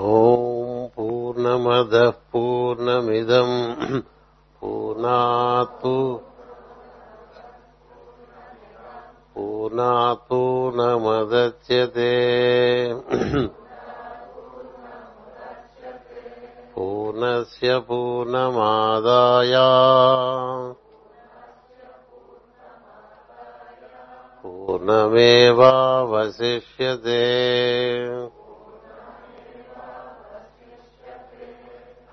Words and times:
ॐ 0.00 0.86
पूर्णमदः 0.96 2.10
पूर्णमिदम् 2.32 3.56
पूर्णातु 4.60 5.96
पूर्णापूर्णमदच्यते 10.72 12.10
पूर्णस्य 16.74 17.78
पूर्णमादाय 17.88 19.54
पूर्णमेवावशिष्यते 25.92 27.20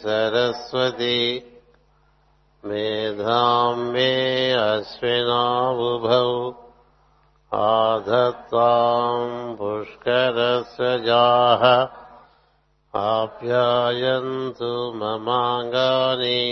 सरस्वती 0.00 1.20
मेधाम् 2.64 3.84
मे 3.92 4.10
अश्विनाबुभौ 4.62 6.26
आधत्ताम् 7.60 9.38
पुष्करस्वजाः 9.60 11.64
आप्यायन्तु 13.06 14.74
ममाङ्गानि 15.00 16.42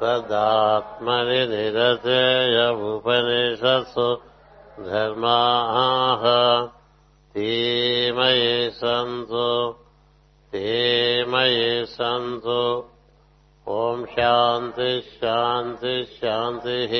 तदात्मनि 0.01 1.47
निरतेयमुपनिषत्सु 1.47 4.17
धर्माः 4.83 6.23
ते 7.33 8.11
मयि 8.11 8.71
सन्तु। 8.71 9.75
ते 10.51 11.25
मयि 11.25 11.85
सन्तु। 11.85 12.89
ॐ 13.69 14.05
शान्ति 14.05 15.01
शान्ति 15.01 16.05
शान्तिः। 16.05 16.93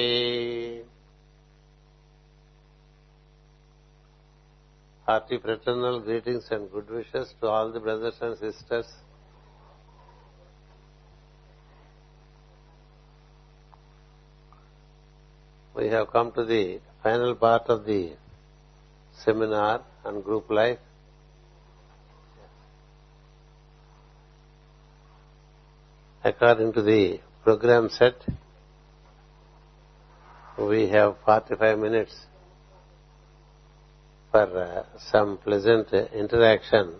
Hearty 5.09 5.37
fraternal 5.45 6.07
greetings 6.07 6.51
and 6.51 6.71
good 6.71 6.89
wishes 6.89 7.33
to 7.41 7.47
all 7.47 7.71
the 7.71 7.79
brothers 7.79 8.15
and 8.21 8.37
sisters. 8.37 8.87
We 15.77 15.89
have 15.89 16.11
come 16.11 16.31
to 16.31 16.43
the 16.43 16.79
final 17.03 17.35
part 17.35 17.69
of 17.69 17.85
the 17.85 18.13
seminar 19.23 19.83
on 20.03 20.21
group 20.21 20.49
life. 20.49 20.79
According 26.23 26.73
to 26.73 26.81
the 26.81 27.19
program 27.43 27.89
set, 27.91 28.15
we 30.57 30.89
have 30.89 31.17
45 31.23 31.77
minutes 31.77 32.25
for 34.31 34.47
uh, 34.59 34.83
some 35.11 35.37
pleasant 35.37 35.93
interaction 35.93 36.95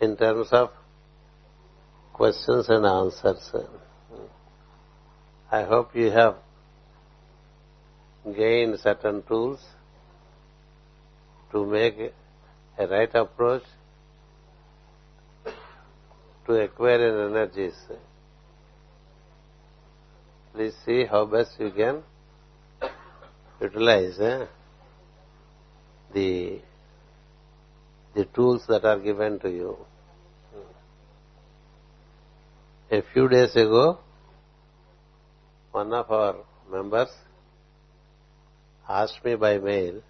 in 0.00 0.16
terms 0.16 0.48
of 0.50 0.70
questions 2.12 2.68
and 2.68 2.84
answers. 2.84 3.52
I 5.52 5.62
hope 5.62 5.94
you 5.94 6.10
have 6.10 6.34
gained 8.24 8.78
certain 8.78 9.22
tools 9.22 9.60
to 11.50 11.66
make 11.66 12.12
a 12.78 12.86
right 12.86 13.14
approach 13.14 13.62
to 16.46 16.54
acquire 16.54 17.28
energies. 17.28 17.74
Please 20.54 20.74
see 20.84 21.04
how 21.04 21.24
best 21.24 21.52
you 21.58 21.70
can 21.70 22.02
utilize 23.60 24.18
eh, 24.20 24.46
the 26.14 26.60
the 28.14 28.24
tools 28.26 28.64
that 28.68 28.84
are 28.84 28.98
given 28.98 29.38
to 29.40 29.48
you. 29.48 29.76
A 32.90 33.02
few 33.12 33.28
days 33.28 33.56
ago, 33.56 33.98
one 35.70 35.92
of 35.94 36.10
our 36.10 36.36
members 36.70 37.08
asked 38.88 39.24
me 39.24 39.34
by 39.34 39.58
mail 39.58 40.02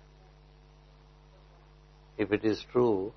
if 2.19 2.33
it 2.33 2.45
is 2.45 2.65
true 2.73 3.13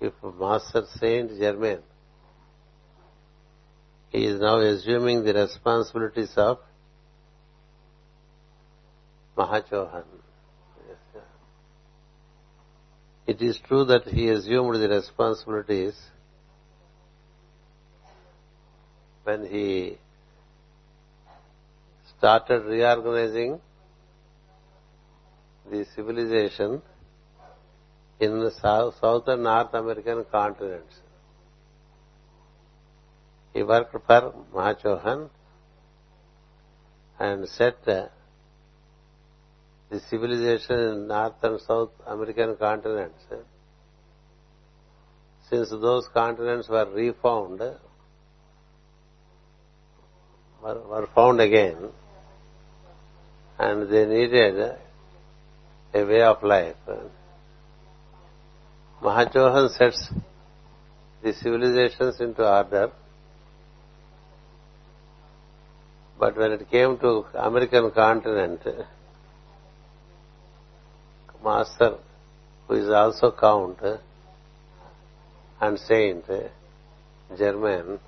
if 0.00 0.12
Master 0.38 0.84
Saint 0.98 1.30
Germain 1.38 1.80
he 4.10 4.24
is 4.24 4.40
now 4.40 4.58
assuming 4.58 5.22
the 5.24 5.34
responsibilities 5.34 6.32
of 6.36 6.58
Mahachohan. 9.36 10.04
It 13.26 13.42
is 13.42 13.58
true 13.68 13.84
that 13.84 14.04
he 14.04 14.30
assumed 14.30 14.76
the 14.76 14.88
responsibilities 14.88 15.94
when 19.24 19.46
he 19.46 19.98
started 22.16 22.64
reorganizing 22.64 23.60
the 25.70 25.84
civilization 25.94 26.82
in 28.20 28.40
the 28.40 28.50
South, 28.50 28.94
and 29.28 29.42
North 29.42 29.72
American 29.74 30.24
continents. 30.30 30.96
He 33.54 33.62
worked 33.62 33.92
for 33.92 34.00
Mahachohan 34.54 35.30
and 37.18 37.48
set 37.48 37.76
uh, 37.86 38.06
the 39.90 40.00
civilization 40.10 40.78
in 40.78 41.08
North 41.08 41.42
and 41.42 41.60
South 41.60 41.90
American 42.06 42.56
continents. 42.56 43.24
Since 45.48 45.70
those 45.70 46.06
continents 46.12 46.68
were 46.68 46.86
refound, 46.92 47.60
were, 47.60 47.78
were 50.62 51.08
found 51.14 51.40
again, 51.40 51.88
and 53.58 53.90
they 53.90 54.06
needed 54.06 54.78
a 55.98 56.04
way 56.04 56.22
of 56.22 56.42
life. 56.42 56.76
Mahachohan 59.02 59.70
sets 59.76 60.12
the 61.22 61.32
civilizations 61.32 62.20
into 62.20 62.46
order, 62.46 62.90
but 66.18 66.36
when 66.36 66.52
it 66.52 66.70
came 66.70 66.98
to 66.98 67.26
American 67.34 67.90
continent, 67.90 68.60
Master, 71.44 71.94
who 72.66 72.74
is 72.74 72.90
also 72.90 73.32
Count 73.32 73.78
and 75.60 75.78
Saint, 75.78 76.24
German, 77.38 78.00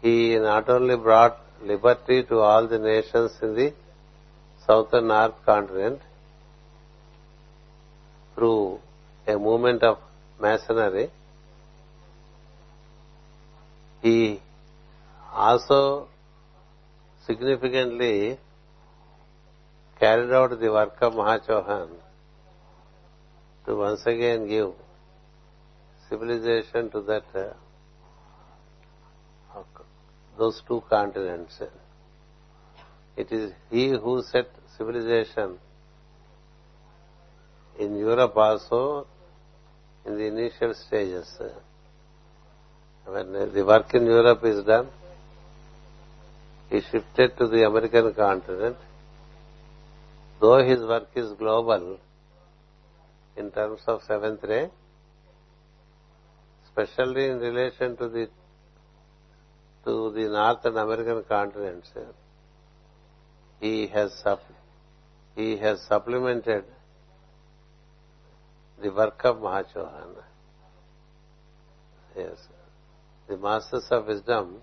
he 0.00 0.36
not 0.38 0.68
only 0.68 0.96
brought 0.96 1.38
liberty 1.62 2.24
to 2.24 2.38
all 2.38 2.66
the 2.66 2.78
nations 2.78 3.32
in 3.40 3.54
the 3.54 3.72
southern 4.66 5.08
North 5.08 5.34
continent 5.44 6.00
through 8.34 8.80
a 9.26 9.38
movement 9.38 9.82
of 9.82 9.98
masonry, 10.40 11.10
he 14.02 14.40
also 15.32 16.08
significantly 17.26 18.38
carried 19.98 20.32
out 20.32 20.58
the 20.58 20.70
work 20.70 20.96
of 21.00 21.12
Mahachohan 21.12 21.88
to 23.64 23.76
once 23.76 24.04
again 24.06 24.48
give 24.48 24.72
civilization 26.08 26.90
to 26.90 27.00
that 27.02 27.24
uh, 27.34 27.52
those 30.36 30.60
two 30.66 30.82
continents. 30.88 31.60
It 33.16 33.30
is 33.30 33.52
he 33.70 33.90
who 33.90 34.22
set 34.22 34.48
civilization 34.76 35.58
in 37.82 37.98
Europe 37.98 38.36
also 38.36 39.06
in 40.06 40.16
the 40.18 40.26
initial 40.26 40.74
stages. 40.74 41.28
When 43.04 43.32
the 43.32 43.64
work 43.64 43.92
in 43.94 44.06
Europe 44.06 44.44
is 44.44 44.64
done, 44.64 44.88
he 46.70 46.80
shifted 46.90 47.36
to 47.38 47.48
the 47.48 47.66
American 47.66 48.14
continent. 48.14 48.76
Though 50.40 50.64
his 50.64 50.80
work 50.80 51.08
is 51.14 51.32
global 51.32 51.98
in 53.36 53.50
terms 53.50 53.80
of 53.86 54.02
seventh 54.06 54.42
ray, 54.44 54.68
especially 56.66 57.26
in 57.26 57.38
relation 57.38 57.96
to 57.96 58.08
the 58.08 58.28
to 59.84 60.12
the 60.12 60.28
Northern 60.28 60.76
American 60.76 61.24
continent, 61.24 61.84
he 63.60 63.88
has 63.88 64.24
he 65.34 65.56
has 65.56 65.80
supplemented 65.88 66.64
the 68.82 68.90
work 68.90 69.20
of 69.24 69.36
Mahachohan. 69.36 70.14
Yes, 72.16 72.36
the 73.28 73.36
masters 73.36 73.86
of 73.90 74.06
wisdom, 74.06 74.56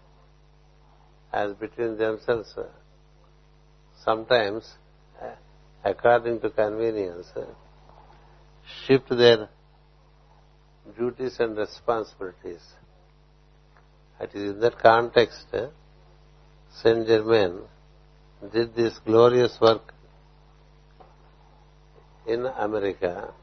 as 1.33 1.53
between 1.53 1.97
themselves, 1.97 2.53
sometimes, 4.03 4.75
uh, 5.21 5.31
according 5.83 6.39
to 6.41 6.49
convenience, 6.49 7.27
uh, 7.35 7.45
shift 8.85 9.09
their 9.09 9.49
duties 10.97 11.37
and 11.39 11.57
responsibilities. 11.57 12.61
It 14.19 14.31
is 14.33 14.51
in 14.51 14.59
that 14.59 14.77
context 14.79 15.45
uh, 15.53 15.67
Saint 16.83 17.07
Germain 17.07 17.61
did 18.53 18.75
this 18.75 18.99
glorious 19.05 19.57
work 19.59 19.93
in 22.27 22.45
America. 22.45 23.33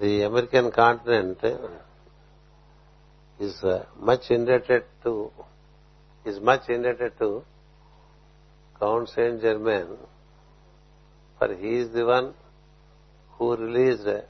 Yes. 0.00 0.08
The 0.08 0.22
American 0.22 0.70
continent 0.70 1.38
is 3.38 3.62
uh, 3.62 3.84
much 3.98 4.30
indebted 4.30 4.84
to 5.04 5.30
is 6.24 6.40
much 6.40 6.68
indebted 6.68 7.18
to 7.18 7.44
Count 8.78 9.08
Saint 9.10 9.40
Germain, 9.40 9.88
for 11.38 11.54
he 11.54 11.76
is 11.76 11.92
the 11.92 12.04
one 12.04 12.34
who 13.32 13.56
released 13.56 14.06
uh, 14.06 14.20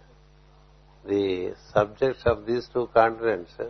the 1.07 1.55
subjects 1.73 2.23
of 2.27 2.47
these 2.47 2.69
two 2.73 2.89
continents 2.93 3.53
uh, 3.59 3.67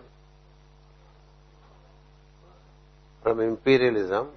from 3.22 3.40
imperialism 3.40 4.28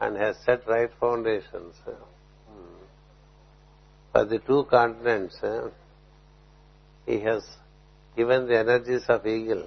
and 0.00 0.16
has 0.16 0.36
set 0.44 0.66
right 0.66 0.90
foundations. 0.98 1.74
Uh, 1.86 1.90
hmm. 1.90 2.84
For 4.12 4.24
the 4.24 4.38
two 4.38 4.64
continents, 4.70 5.36
he 7.10 7.18
has 7.20 7.44
given 8.16 8.46
the 8.46 8.56
energies 8.64 9.04
of 9.08 9.26
eagle 9.26 9.64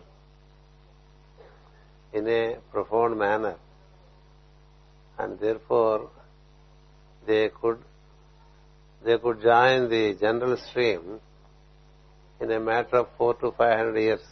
in 2.13 2.28
a 2.28 2.42
profound 2.72 3.18
manner 3.18 3.56
and 5.19 5.40
therefore 5.40 6.10
they 7.28 7.50
could 7.60 7.80
they 9.06 9.18
could 9.18 9.42
join 9.42 9.90
the 9.90 10.16
general 10.19 10.56
stream 10.69 11.19
in 12.40 12.51
a 12.51 12.60
matter 12.60 12.98
of 12.98 13.07
four 13.18 13.34
to 13.36 13.51
five 13.51 13.78
hundred 13.78 14.00
years. 14.00 14.25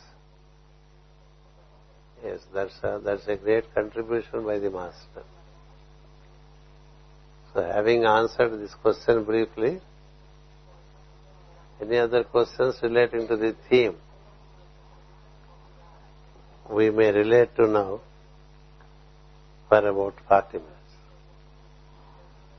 Yes, 2.23 2.39
that's 2.53 2.77
a, 2.83 3.01
that's 3.03 3.27
a 3.27 3.35
great 3.35 3.65
contribution 3.73 4.45
by 4.45 4.59
the 4.59 4.69
master. 4.69 5.23
So 7.53 7.61
having 7.61 8.05
answered 8.05 8.59
this 8.61 8.73
question 8.75 9.23
briefly, 9.25 9.81
any 11.81 11.97
other 11.97 12.23
questions 12.23 12.75
relating 12.83 13.27
to 13.27 13.35
the 13.35 13.55
theme 13.69 13.95
we 16.69 16.89
may 16.89 17.11
relate 17.11 17.55
to 17.55 17.67
now 17.67 17.99
for 19.67 19.87
about 19.87 20.13
40 20.27 20.57
minutes. 20.57 20.91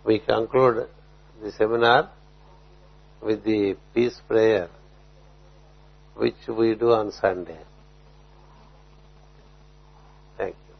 We 0.04 0.18
conclude 0.18 0.88
the 1.42 1.52
seminar 1.52 2.10
with 3.22 3.44
the 3.44 3.76
peace 3.94 4.20
prayer 4.26 4.68
which 6.16 6.46
we 6.48 6.74
do 6.74 6.92
on 6.92 7.12
Sunday. 7.12 7.60
Thank 10.36 10.56
you. 10.68 10.72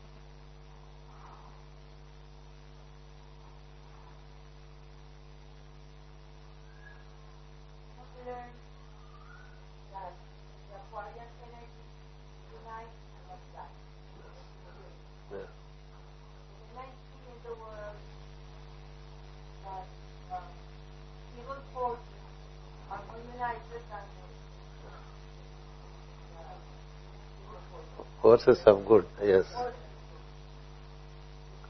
Forces 28.44 28.62
of 28.66 28.84
good, 28.86 29.04
yes. 29.22 29.44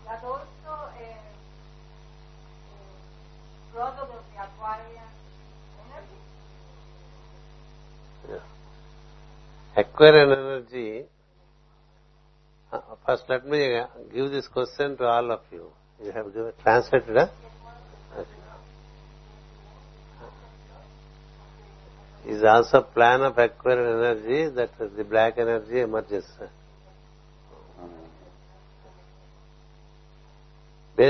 That 0.07 0.25
also 0.25 0.43
uh, 0.69 0.89
product 3.75 4.01
of 4.01 4.09
the 4.09 4.15
Aquarian 4.43 5.11
energy. 8.25 8.41
Aquarian 9.77 10.31
energy. 10.33 11.05
Uh, 12.73 12.81
first, 13.07 13.25
let 13.29 13.47
me 13.47 13.83
give 14.15 14.31
this 14.31 14.49
question 14.49 14.97
to 14.97 15.05
all 15.05 15.31
of 15.31 15.41
you. 15.51 15.67
You 16.03 16.13
have 16.13 16.33
given, 16.33 16.53
translated, 16.63 17.17
huh? 17.17 17.29
Okay. 18.17 18.29
Is 22.35 22.43
also 22.44 22.81
plan 22.81 23.20
of 23.23 23.37
Aquarian 23.37 23.99
energy 23.99 24.49
that 24.55 24.70
the 24.96 25.05
black 25.05 25.37
energy 25.37 25.81
emerges. 25.81 26.25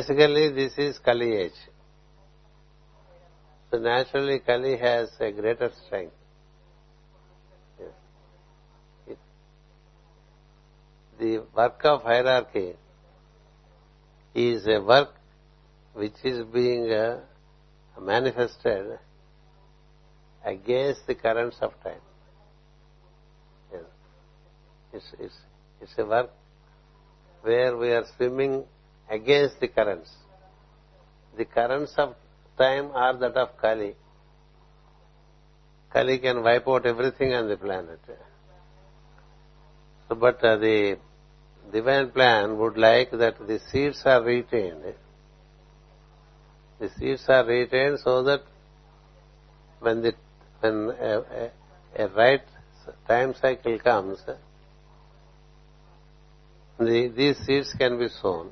Basically, 0.03 0.49
this 0.51 0.73
is 0.79 0.99
Kali 0.99 1.33
age. 1.33 1.61
So 3.71 3.79
naturally, 3.79 4.41
Kali 4.41 4.77
has 4.77 5.11
a 5.21 5.31
greater 5.31 5.71
strength. 5.87 6.15
Yes. 9.07 9.17
The 11.21 11.45
work 11.57 11.81
of 11.85 12.03
hierarchy 12.03 12.73
is 14.35 14.67
a 14.67 14.81
work 14.81 15.11
which 15.93 16.19
is 16.25 16.45
being 16.47 16.91
uh, 16.91 17.21
manifested 18.01 18.99
against 20.45 21.07
the 21.07 21.15
currents 21.15 21.59
of 21.61 21.75
time. 21.85 22.03
Yes. 23.73 23.83
It's, 24.95 25.13
it's, 25.21 25.35
it's 25.81 25.93
a 25.97 26.05
work 26.05 26.31
where 27.43 27.77
we 27.77 27.93
are 27.93 28.05
swimming 28.17 28.65
against 29.11 29.61
the 29.61 29.69
currents. 29.69 30.11
The 31.37 31.45
currents 31.45 31.95
of 31.97 32.15
time 32.59 32.91
are 32.95 33.17
that 33.17 33.37
of 33.37 33.57
Kali. 33.61 33.95
Kali 35.93 36.19
can 36.19 36.43
wipe 36.43 36.67
out 36.69 36.87
everything 36.87 37.35
on 37.35 37.49
the 37.49 37.57
planet. 37.57 38.01
So, 40.09 40.15
but 40.15 40.43
uh, 40.45 40.57
the 40.57 40.99
divine 41.73 42.11
plan 42.11 42.59
would 42.59 42.77
like 42.77 43.11
that 43.13 43.39
the 43.47 43.61
seeds 43.71 44.03
are 44.05 44.23
retained. 44.23 44.95
The 46.81 46.91
seeds 46.99 47.25
are 47.29 47.45
retained 47.45 48.01
so 48.01 48.23
that 48.25 48.43
when 49.81 50.03
the 50.03 50.15
when 50.61 50.91
a, 51.01 51.19
a, 51.19 51.51
a 52.05 52.09
right 52.09 52.43
time 53.07 53.35
cycle 53.41 53.79
comes, 53.79 54.19
the, 56.79 57.13
these 57.17 57.37
seeds 57.39 57.75
can 57.79 57.99
be 57.99 58.09
sown. 58.09 58.51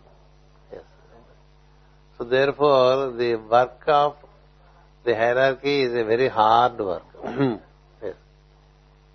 So 2.21 2.27
therefore, 2.27 3.13
the 3.13 3.37
work 3.37 3.83
of 3.87 4.15
the 5.07 5.15
hierarchy 5.15 5.85
is 5.85 5.93
a 5.93 6.05
very 6.05 6.29
hard 6.29 6.79
work. 6.79 7.03
Hmm. 7.25 7.55
yes. 8.03 8.15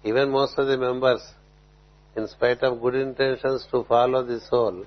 Even 0.04 0.32
most 0.32 0.58
of 0.58 0.66
the 0.66 0.76
members, 0.76 1.22
in 2.18 2.28
spite 2.28 2.64
of 2.64 2.82
good 2.82 2.96
intentions 2.96 3.64
to 3.70 3.84
follow 3.84 4.24
the 4.26 4.40
soul, 4.50 4.86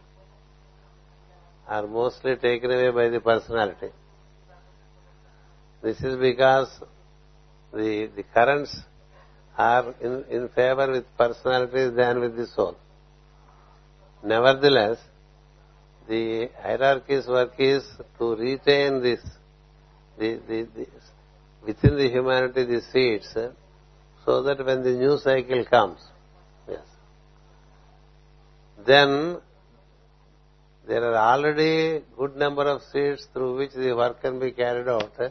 are 1.69 1.87
mostly 1.87 2.35
taken 2.35 2.73
away 2.73 2.91
by 2.91 3.09
the 3.09 3.21
personality. 3.21 3.91
This 5.81 6.01
is 6.01 6.17
because 6.17 6.71
the, 7.73 8.11
the 8.17 8.25
currents 8.35 8.81
are 9.57 9.95
in, 10.01 10.25
in 10.29 10.49
favor 10.57 10.91
with 10.91 11.05
personalities 11.17 11.95
than 11.95 12.19
with 12.19 12.37
the 12.37 12.49
soul. 12.49 12.77
Nevertheless, 14.25 14.99
the 16.09 16.49
hierarchy's 16.63 17.27
work 17.27 17.53
is 17.59 17.85
to 18.19 18.35
retain 18.35 19.03
this, 19.03 19.21
the, 20.19 20.41
the, 20.49 20.67
the, 20.75 20.87
within 21.67 21.97
the 21.97 22.09
humanity, 22.09 22.65
the 22.65 22.81
seeds, 22.93 23.29
eh, 23.37 23.49
so 24.25 24.43
that 24.43 24.65
when 24.65 24.83
the 24.83 24.93
new 24.93 25.19
cycle 25.19 25.65
comes, 25.67 26.01
yes, 26.69 26.81
then 28.87 29.39
there 30.87 31.05
are 31.05 31.37
already 31.37 32.03
good 32.17 32.37
number 32.37 32.63
of 32.63 32.81
seeds 32.91 33.27
through 33.35 33.59
which 33.59 33.73
the 33.73 33.95
work 33.95 34.23
can 34.23 34.41
be 34.41 34.51
carried 34.53 34.89
out 34.89 35.13
eh, 35.21 35.29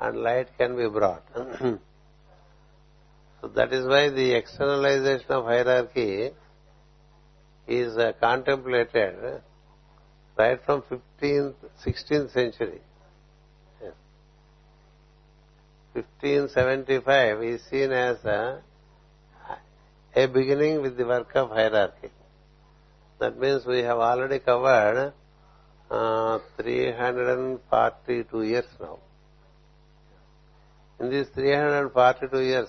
and 0.00 0.22
light 0.22 0.46
can 0.56 0.76
be 0.76 0.88
brought. 0.88 1.24
so 1.34 1.80
that 3.56 3.72
is 3.72 3.84
why 3.86 4.10
the 4.10 4.32
externalization 4.34 5.30
of 5.30 5.44
hierarchy 5.44 6.30
is 7.66 7.96
uh, 7.96 8.12
contemplated 8.20 9.42
right 10.36 10.60
from 10.64 10.82
15th, 10.82 11.54
16th 11.84 12.32
century. 12.32 12.80
1575 15.94 17.42
is 17.44 17.62
seen 17.70 17.92
as 17.92 18.16
a, 18.24 18.60
beginning 20.14 20.82
with 20.82 20.96
the 20.96 21.06
work 21.06 21.30
of 21.36 21.50
hierarchy. 21.50 22.10
That 23.20 23.38
means 23.38 23.64
we 23.64 23.78
have 23.78 23.98
already 23.98 24.40
covered 24.40 25.12
uh, 25.90 26.38
342 26.60 28.42
years 28.42 28.64
now. 28.80 28.98
In 30.98 31.10
these 31.10 31.28
342 31.28 32.40
years, 32.40 32.68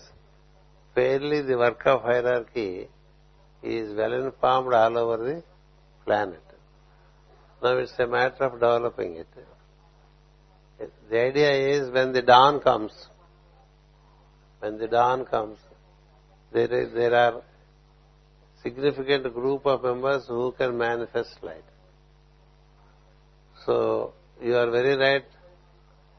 fairly 0.93 1.41
the 1.41 1.57
work 1.57 1.81
of 1.87 2.03
hierarchy 2.03 2.87
is 3.63 3.95
well 3.95 4.13
informed 4.13 4.73
all 4.73 4.97
over 4.97 5.17
the 5.23 5.43
planet. 6.05 6.44
Now 7.65 7.77
it's 7.77 7.97
a 7.97 8.05
matter 8.05 8.43
of 8.43 8.53
developing 8.53 9.15
it. 9.15 9.27
The 11.09 11.19
idea 11.19 11.51
is 11.51 11.91
when 11.91 12.13
the 12.13 12.21
dawn 12.21 12.59
comes, 12.59 12.91
when 14.59 14.77
the 14.77 14.87
dawn 14.87 15.25
comes, 15.25 15.57
there, 16.53 16.71
is, 16.71 16.93
there 16.93 17.15
are 17.15 17.41
significant 18.61 19.33
group 19.33 19.65
of 19.65 19.81
members 19.81 20.27
who 20.27 20.51
can 20.51 20.77
manifest 20.77 21.41
light. 21.41 21.63
So 23.65 24.13
you 24.39 24.55
are 24.55 24.69
very 24.69 24.95
right 24.95 25.25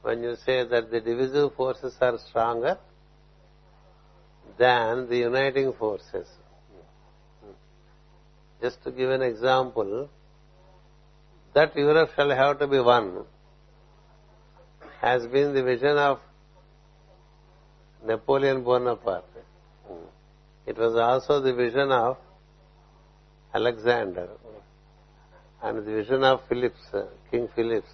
when 0.03 0.25
you 0.25 0.35
say 0.45 0.67
that 0.67 0.91
the 0.91 1.00
divisive 1.00 1.55
forces 1.55 1.95
are 2.00 2.19
stronger 2.29 2.76
than 4.59 5.09
the 5.09 5.19
uniting 5.19 5.73
forces. 5.75 6.26
Just 8.61 8.83
to 8.83 8.91
give 8.91 9.11
an 9.11 9.23
example, 9.23 10.11
that 11.57 11.75
Europe 11.75 12.11
shall 12.15 12.31
have 12.39 12.59
to 12.59 12.67
be 12.67 12.79
one 12.79 13.25
has 15.01 15.27
been 15.35 15.55
the 15.55 15.63
vision 15.63 15.97
of 15.97 16.19
Napoleon 18.05 18.63
Bonaparte. 18.63 19.45
It 20.67 20.77
was 20.77 20.97
also 20.97 21.41
the 21.41 21.55
vision 21.55 21.91
of 21.91 22.19
Alexander 23.55 24.29
and 25.63 25.79
the 25.79 25.93
vision 25.99 26.25
of 26.25 26.41
Philips, 26.47 26.91
King 27.31 27.49
Philips. 27.57 27.89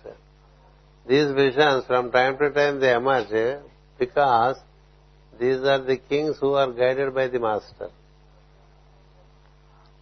These 1.07 1.31
visions 1.33 1.85
from 1.87 2.11
time 2.11 2.39
to 2.39 2.51
time 2.51 2.81
they 2.81 2.93
emerge 2.93 3.61
because 3.97 4.57
these 5.39 5.61
are 5.75 5.79
the 5.79 5.99
kings 5.99 6.37
who 6.41 6.55
are 6.55 6.73
guided 6.73 7.15
by 7.15 7.29
the 7.29 7.39
master. 7.39 7.91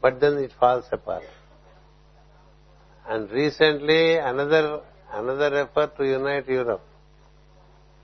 But 0.00 0.19
then 0.19 0.38
it 0.38 0.52
falls 0.59 0.87
apart. 0.90 1.25
And 3.11 3.29
recently 3.33 4.19
another 4.19 4.83
another 5.12 5.50
effort 5.62 5.97
to 5.97 6.05
unite 6.07 6.49
Europe 6.49 6.85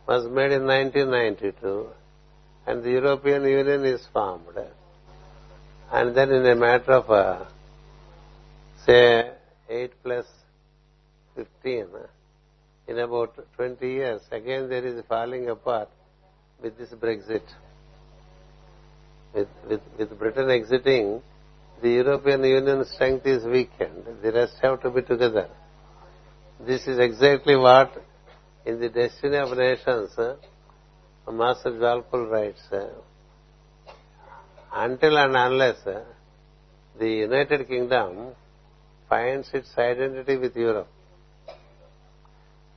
was 0.08 0.24
made 0.38 0.50
in 0.50 0.66
1992 0.66 1.86
and 2.66 2.82
the 2.82 2.90
European 2.90 3.44
Union 3.44 3.84
is 3.84 4.04
formed. 4.12 4.58
And 5.92 6.16
then 6.16 6.32
in 6.32 6.44
a 6.46 6.56
matter 6.56 6.94
of, 6.94 7.08
uh, 7.08 7.44
say, 8.84 9.30
8 9.68 9.92
plus 10.02 10.26
15, 11.36 11.86
in 12.88 12.98
about 12.98 13.38
20 13.54 13.86
years, 13.86 14.22
again 14.32 14.68
there 14.68 14.84
is 14.84 15.04
falling 15.08 15.48
apart 15.48 15.88
with 16.60 16.76
this 16.78 16.90
Brexit. 16.90 17.46
With, 19.32 19.48
with, 19.68 19.80
with 19.98 20.18
Britain 20.18 20.50
exiting, 20.50 21.22
the 21.82 21.90
European 21.90 22.42
Union 22.44 22.84
strength 22.84 23.26
is 23.26 23.44
weakened. 23.44 24.04
The 24.22 24.32
rest 24.32 24.54
have 24.62 24.80
to 24.82 24.90
be 24.90 25.02
together. 25.02 25.48
This 26.60 26.86
is 26.86 26.98
exactly 26.98 27.56
what 27.56 27.92
in 28.64 28.80
the 28.80 28.88
destiny 28.88 29.36
of 29.36 29.56
nations, 29.56 30.10
Master 31.30 31.70
Djwhal 31.70 32.04
Khul 32.10 32.30
writes, 32.30 32.62
until 34.72 35.18
and 35.18 35.36
unless 35.36 35.76
the 36.98 37.08
United 37.08 37.68
Kingdom 37.68 38.34
finds 39.08 39.50
its 39.52 39.70
identity 39.76 40.36
with 40.36 40.56
Europe, 40.56 40.88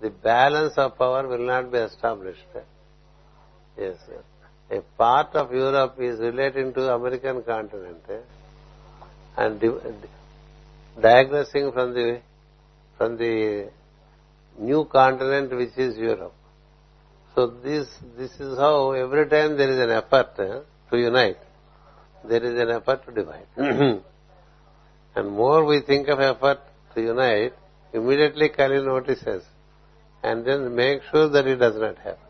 the 0.01 0.09
balance 0.09 0.73
of 0.77 0.97
power 0.97 1.27
will 1.27 1.45
not 1.45 1.71
be 1.71 1.77
established. 1.77 2.45
Yes. 3.77 3.95
A 4.71 4.81
part 4.97 5.33
of 5.35 5.51
Europe 5.51 5.95
is 5.99 6.19
relating 6.19 6.73
to 6.73 6.93
American 6.93 7.41
continent 7.43 8.03
eh? 8.09 8.17
And 9.39 9.61
diagnosing 11.01 11.71
from 11.71 11.93
the 11.93 12.21
from 12.97 13.17
the 13.17 13.69
new 14.59 14.85
continent 14.85 15.55
which 15.59 15.77
is 15.77 15.97
Europe. 15.97 16.33
So 17.35 17.47
this 17.47 17.87
this 18.17 18.31
is 18.39 18.57
how 18.57 18.91
every 18.91 19.29
time 19.29 19.57
there 19.57 19.71
is 19.71 19.79
an 19.79 19.91
effort 19.91 20.35
to 20.35 20.97
unite, 20.97 21.37
there 22.27 22.43
is 22.43 22.59
an 22.59 22.69
effort 22.69 23.05
to 23.05 23.11
divide. 23.13 23.47
and 25.15 25.31
more 25.31 25.63
we 25.63 25.81
think 25.81 26.09
of 26.09 26.19
effort 26.19 26.59
to 26.95 27.01
unite, 27.01 27.53
immediately 27.93 28.49
Kali 28.49 28.83
notices 28.83 29.43
and 30.21 30.45
then 30.45 30.75
make 30.75 31.01
sure 31.11 31.29
that 31.29 31.47
it 31.47 31.57
does 31.57 31.77
not 31.77 31.97
happen. 31.97 32.27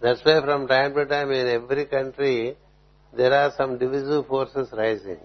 That's 0.00 0.24
why 0.24 0.40
from 0.40 0.66
time 0.66 0.94
to 0.94 1.04
time 1.04 1.30
in 1.30 1.46
every 1.46 1.84
country 1.86 2.56
there 3.16 3.32
are 3.32 3.52
some 3.56 3.78
divisive 3.78 4.26
forces 4.26 4.68
rising. 4.72 5.20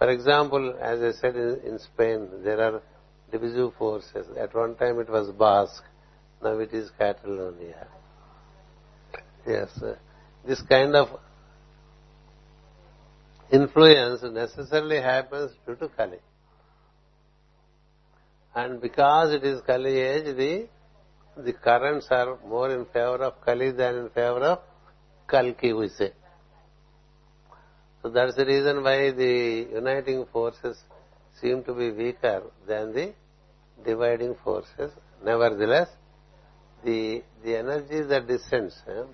For 0.00 0.08
example, 0.08 0.78
as 0.80 1.02
I 1.02 1.12
said 1.20 1.36
in, 1.36 1.60
in 1.62 1.78
Spain, 1.78 2.26
there 2.42 2.58
are 2.58 2.80
divisive 3.30 3.74
forces. 3.74 4.26
At 4.38 4.54
one 4.54 4.74
time 4.76 4.98
it 4.98 5.10
was 5.10 5.30
Basque, 5.32 5.84
now 6.42 6.58
it 6.58 6.72
is 6.72 6.90
Catalonia. 6.98 7.86
Yes, 9.46 9.68
this 10.46 10.62
kind 10.62 10.96
of 10.96 11.08
influence 13.52 14.22
necessarily 14.22 15.02
happens 15.02 15.52
due 15.66 15.76
to 15.76 15.88
Kali. 15.88 16.16
And 18.54 18.80
because 18.80 19.34
it 19.34 19.44
is 19.44 19.60
Kali 19.66 19.98
age, 19.98 20.34
the 20.34 20.66
the 21.44 21.52
currents 21.52 22.06
are 22.10 22.38
more 22.46 22.70
in 22.70 22.84
favor 22.86 23.24
of 23.24 23.40
Kali 23.44 23.70
than 23.72 23.96
in 23.96 24.08
favor 24.08 24.44
of 24.52 24.58
Kalki, 25.28 25.72
we 25.72 25.88
say. 25.88 26.12
So 28.02 28.08
that's 28.08 28.34
the 28.36 28.46
reason 28.46 28.82
why 28.82 29.10
the 29.10 29.68
uniting 29.72 30.26
forces 30.32 30.78
seem 31.40 31.62
to 31.64 31.74
be 31.74 31.90
weaker 31.90 32.42
than 32.66 32.92
the 32.92 33.12
dividing 33.84 34.36
forces. 34.42 34.90
Nevertheless, 35.24 35.88
the 36.84 37.22
the 37.44 37.56
energy 37.56 38.02
that 38.02 38.26
descends, 38.26 38.74
eh, 38.88 39.04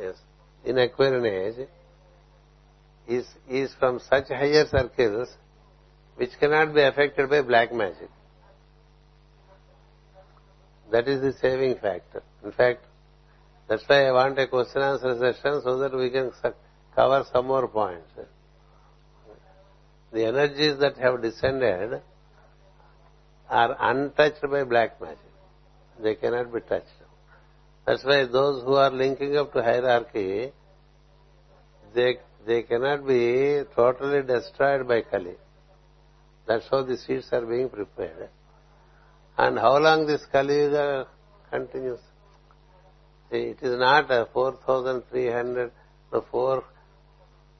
yes, 0.00 0.16
in 0.64 0.78
Aquarian 0.78 1.26
age, 1.26 1.68
is 3.06 3.26
is 3.48 3.72
from 3.78 4.00
such 4.00 4.28
higher 4.28 4.66
circles 4.66 5.28
which 6.16 6.30
cannot 6.40 6.74
be 6.74 6.82
affected 6.82 7.30
by 7.30 7.42
black 7.42 7.72
magic. 7.72 8.10
That 10.90 11.06
is 11.08 11.20
the 11.20 11.32
saving 11.40 11.76
factor. 11.76 12.22
In 12.44 12.52
fact, 12.52 12.84
that's 13.68 13.82
why 13.86 14.06
I 14.06 14.12
want 14.12 14.38
a 14.38 14.46
question 14.46 14.80
answer 14.80 15.18
session 15.18 15.60
so 15.62 15.78
that 15.78 15.94
we 15.94 16.10
can 16.10 16.32
cover 16.94 17.24
some 17.32 17.46
more 17.46 17.68
points. 17.68 18.10
The 20.12 20.24
energies 20.24 20.78
that 20.80 20.96
have 20.96 21.20
descended 21.20 22.00
are 23.50 23.76
untouched 23.78 24.42
by 24.50 24.64
black 24.64 25.00
magic. 25.00 25.18
They 26.02 26.14
cannot 26.14 26.52
be 26.52 26.60
touched. 26.60 26.86
That's 27.86 28.04
why 28.04 28.24
those 28.24 28.64
who 28.64 28.74
are 28.74 28.90
linking 28.90 29.36
up 29.36 29.52
to 29.52 29.62
hierarchy, 29.62 30.52
they 31.94 32.18
they 32.46 32.62
cannot 32.62 33.06
be 33.06 33.62
totally 33.74 34.22
destroyed 34.22 34.88
by 34.88 35.02
Kali. 35.02 35.36
That's 36.46 36.66
how 36.70 36.82
the 36.82 36.96
seeds 36.96 37.28
are 37.32 37.44
being 37.44 37.68
prepared. 37.68 38.30
And 39.38 39.56
how 39.56 39.78
long 39.78 40.06
this 40.06 40.26
Kali 40.32 40.62
Yuga 40.62 41.06
continues? 41.50 42.00
it 43.30 43.58
is 43.62 43.78
not 43.78 44.10
uh, 44.10 44.24
4,300, 44.32 45.70
no, 46.12 46.24
4, 46.30 46.64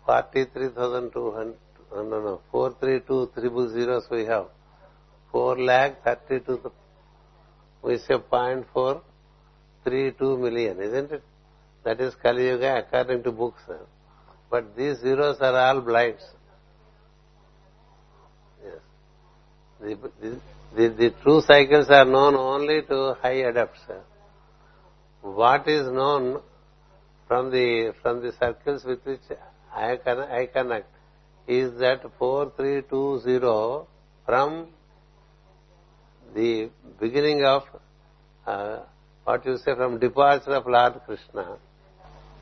43,200, 0.07 1.55
no, 1.93 2.03
no, 2.03 2.21
no, 2.21 2.41
432 2.51 3.31
triple 3.35 3.69
zeros 3.73 4.09
we 4.11 4.25
have. 4.25 4.47
4 5.31 5.59
lakh 5.59 6.03
32, 6.05 6.73
we 7.83 7.99
say 7.99 8.15
0.432 8.15 10.41
million, 10.41 10.81
isn't 10.81 11.13
it? 11.13 11.23
That 11.85 12.01
is 12.01 12.17
Kali 12.17 12.49
Yuga 12.49 12.79
according 12.79 13.23
to 13.23 13.31
books. 13.31 13.63
But 14.51 14.75
these 14.75 14.99
zeros 14.99 15.39
are 15.41 15.57
all 15.57 15.81
blinds. 15.83 16.25
Yes. 18.65 18.81
The, 19.81 19.97
the, 20.21 20.41
the, 20.77 20.89
the 20.89 21.15
true 21.23 21.41
cycles 21.41 21.89
are 21.89 22.05
known 22.05 22.35
only 22.35 22.83
to 22.83 23.17
high 23.23 23.43
adepts. 23.51 23.81
What 25.23 25.67
is 25.67 25.91
known 25.91 26.41
from 27.27 27.51
the 27.51 27.93
from 28.03 28.23
the 28.23 28.33
circles 28.39 28.85
with 28.85 29.05
which 29.05 29.21
I, 29.75 29.97
can, 29.97 30.19
I 30.21 30.47
connect 30.47 30.89
is 31.47 31.79
that 31.81 32.03
4320 32.19 33.87
from 34.27 34.69
the 36.35 36.71
beginning 37.01 37.45
of 37.45 37.63
uh, 38.47 38.81
what 39.25 39.45
you 39.45 39.57
say 39.59 39.75
from 39.75 39.99
departure 39.99 40.53
of 40.53 40.67
Lord 40.67 41.01
Krishna 41.07 41.57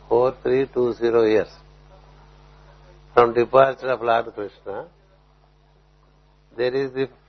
4320 0.08 1.30
years 1.30 1.48
from 3.14 3.34
departure 3.34 3.88
of 3.88 4.02
Lord 4.02 4.34
Krishna 4.34 4.86
there 6.56 6.74
is 6.74 6.92
the 6.92 7.08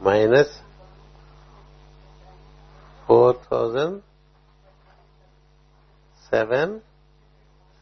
minus 0.00 0.48
4,000 3.06 4.02
7 6.30 6.82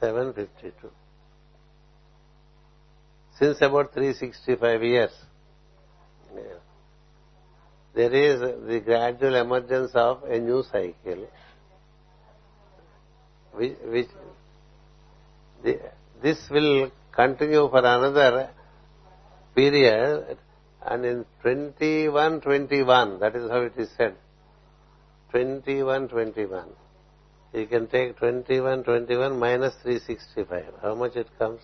752 0.01 0.91
since 3.39 3.59
about 3.61 3.93
365 3.93 4.83
years. 4.83 5.11
There 7.95 8.13
is 8.13 8.41
the 8.41 8.81
gradual 8.81 9.35
emergence 9.35 9.91
of 9.95 10.23
a 10.25 10.39
new 10.39 10.63
cycle 10.63 11.27
which, 13.53 14.09
this 16.23 16.39
will 16.51 16.91
continue 17.13 17.69
for 17.71 17.79
another 17.79 18.51
period 19.55 20.39
and 20.87 21.05
in 21.05 21.25
21-21, 21.45 23.21
that 23.21 23.35
is 23.37 23.51
how 23.51 23.63
it 23.63 23.73
is 23.77 23.89
said, 23.97 24.15
21-21, 25.35 26.67
you 27.53 27.67
can 27.67 27.87
take 27.89 28.19
21-21 28.19 29.39
minus 29.39 29.75
365. 29.83 30.65
How 30.83 30.95
much 30.95 31.17
it 31.17 31.29
comes? 31.39 31.61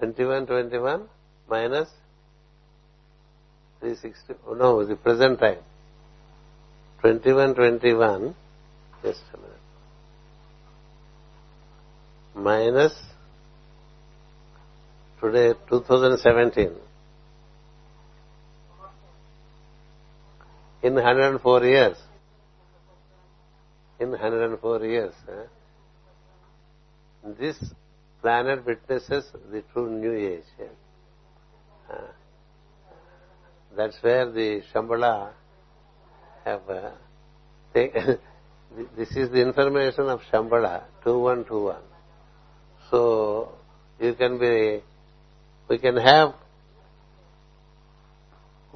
Twenty-one, 0.00 0.46
twenty-one 0.46 1.08
minus 1.46 1.90
three 3.80 3.94
sixty. 3.96 4.32
Oh, 4.46 4.54
no, 4.54 4.82
the 4.86 4.96
present 4.96 5.38
time. 5.38 5.58
Twenty-one, 7.02 7.54
twenty-one. 7.54 8.34
Minute. 9.02 9.49
Minus 12.34 12.92
today 15.20 15.52
2017 15.68 16.70
in 20.82 20.94
104 20.94 21.64
years. 21.64 21.96
In 23.98 24.10
104 24.12 24.84
years 24.86 25.12
eh, 25.28 25.46
this 27.38 27.62
planet 28.22 28.64
witnesses 28.64 29.24
the 29.52 29.62
true 29.72 29.90
new 29.90 30.12
age 30.12 30.44
uh, 31.92 31.96
that's 33.76 33.96
where 34.00 34.30
the 34.30 34.62
Shambhala 34.72 35.32
have 36.46 36.62
uh, 36.68 36.90
this 37.74 39.10
is 39.16 39.30
the 39.30 39.42
information 39.42 40.08
of 40.08 40.20
Shambhala 40.32 40.84
2121 41.04 41.89
So 42.90 43.52
you 44.00 44.14
can 44.14 44.38
be, 44.38 44.80
we 45.68 45.78
can 45.78 45.96
have 45.96 46.34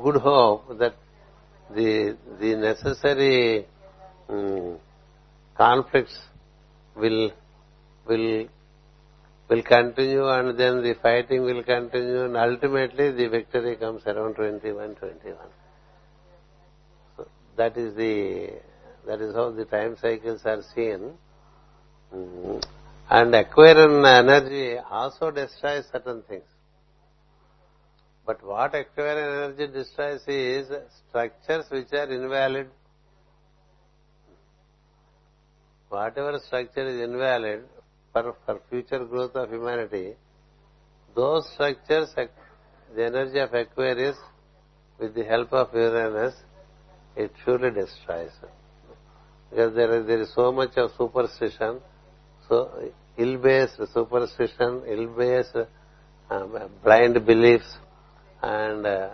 good 0.03 0.17
hope 0.17 0.79
that 0.79 0.95
the 1.75 2.17
the 2.41 2.57
necessary 2.57 3.67
um, 4.29 4.79
conflicts 5.57 6.19
will 6.97 7.31
will 8.07 8.47
will 9.49 9.63
continue 9.63 10.29
and 10.29 10.59
then 10.59 10.83
the 10.83 10.95
fighting 11.03 11.43
will 11.43 11.63
continue 11.63 12.25
and 12.25 12.37
ultimately 12.37 13.13
the 13.13 13.29
victory 13.29 13.77
comes 13.77 14.03
around 14.07 14.35
21 14.35 14.95
21 14.97 15.37
so 17.17 17.27
that 17.57 17.77
is 17.77 17.95
the 17.95 18.51
that 19.07 19.21
is 19.21 19.35
how 19.35 19.51
the 19.51 19.65
time 19.67 19.97
cycles 20.01 20.41
are 20.47 20.63
seen. 20.75 21.13
Um, 22.13 22.61
And 23.11 23.35
Aquarian 23.35 24.05
energy 24.05 24.79
also 24.91 25.31
destroys 25.31 25.85
certain 25.93 26.23
things. 26.23 26.45
But 28.27 28.43
what 28.43 28.75
Aquarian 28.75 29.53
energy 29.53 29.73
destroys 29.73 30.23
is 30.27 30.69
structures 31.09 31.67
which 31.71 31.93
are 31.93 32.11
invalid. 32.11 32.69
Whatever 35.91 36.41
structure 36.47 36.89
is 36.89 37.01
invalid 37.09 37.65
for, 38.13 38.35
for 38.47 38.61
future 38.71 39.05
growth 39.05 39.37
of 39.37 39.51
humanity, 39.51 40.15
those 41.15 41.49
structures, 41.53 42.13
the 42.97 43.05
energy 43.05 43.39
of 43.39 43.53
Aquarius, 43.53 44.17
with 44.99 45.15
the 45.15 45.25
help 45.25 45.53
of 45.53 45.75
Uranus, 45.75 46.35
it 47.17 47.31
surely 47.45 47.71
destroys. 47.71 48.31
Because 49.51 49.75
there 49.75 50.01
is, 50.01 50.07
there 50.07 50.23
is 50.23 50.33
so 50.35 50.51
much 50.51 50.77
of 50.77 50.91
superstition, 50.97 51.81
So, 52.49 52.71
ill-based 53.17 53.81
superstition, 53.93 54.83
ill-based 54.87 55.57
uh, 56.31 56.69
blind 56.83 57.25
beliefs 57.27 57.77
and 58.43 58.87
uh, 58.87 59.11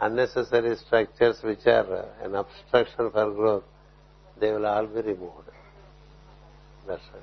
unnecessary 0.00 0.76
structures 0.76 1.36
which 1.42 1.66
are 1.66 1.94
uh, 1.94 2.24
an 2.24 2.34
obstruction 2.34 3.10
for 3.10 3.30
growth, 3.32 3.64
they 4.40 4.50
will 4.52 4.66
all 4.66 4.86
be 4.86 5.00
removed. 5.02 5.50
That's 6.86 7.02
right. 7.12 7.22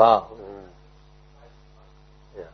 Wow. 0.00 0.28
Yeah. 2.34 2.44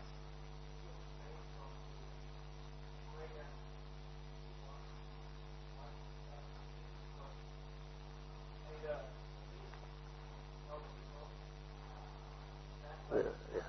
Yes. 13.15 13.65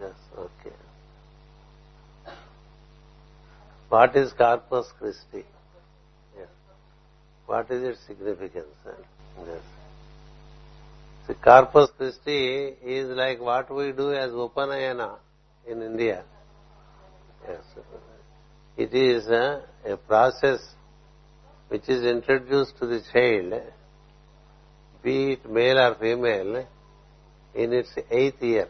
Yes. 0.00 0.12
Okay. 0.38 0.76
What 3.88 4.14
is 4.14 4.32
Corpus 4.32 4.92
Christi? 4.96 5.44
Yeah. 6.38 6.44
What 7.46 7.68
is 7.72 7.82
its 7.82 8.00
significance? 8.06 8.66
Yes. 9.44 9.71
The 11.26 11.34
Corpus 11.34 11.88
Christi 11.96 12.74
is 12.84 13.08
like 13.16 13.40
what 13.40 13.72
we 13.74 13.92
do 13.92 14.12
as 14.12 14.32
Upanayana 14.32 15.18
in 15.68 15.80
India. 15.80 16.24
Yes. 17.48 17.62
It 18.76 18.92
is 18.92 19.28
a, 19.28 19.62
a 19.86 19.96
process 19.96 20.60
which 21.68 21.88
is 21.88 22.04
introduced 22.04 22.76
to 22.78 22.86
the 22.86 23.00
child, 23.12 23.62
be 25.02 25.32
it 25.32 25.48
male 25.48 25.78
or 25.78 25.94
female, 25.94 26.66
in 27.54 27.72
its 27.72 27.90
eighth 28.10 28.42
year. 28.42 28.68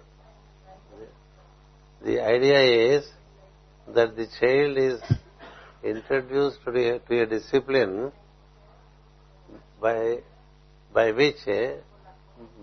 The 2.04 2.20
idea 2.20 2.96
is 2.96 3.08
that 3.94 4.14
the 4.14 4.26
child 4.38 4.76
is 4.76 5.00
introduced 5.82 6.58
to 6.64 6.70
a, 6.70 6.98
to 6.98 7.22
a 7.22 7.26
discipline 7.26 8.12
by 9.80 10.18
by 10.92 11.12
which 11.12 11.46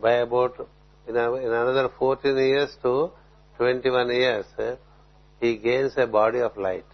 by 0.01 0.13
about 0.13 0.67
in, 1.07 1.15
another 1.15 1.89
14 1.97 2.37
years 2.37 2.75
to 2.83 3.11
21 3.57 4.09
years 4.09 4.45
he 5.39 5.57
gains 5.57 5.93
a 5.97 6.07
body 6.07 6.39
of 6.39 6.55
light. 6.57 6.85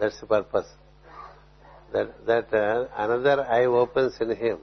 That's 0.00 0.18
the 0.20 0.26
purpose. 0.26 0.66
That 1.92 2.26
that 2.26 2.52
uh, 2.52 2.86
another 2.96 3.42
eye 3.42 3.66
opens 3.66 4.16
in 4.20 4.34
him. 4.34 4.58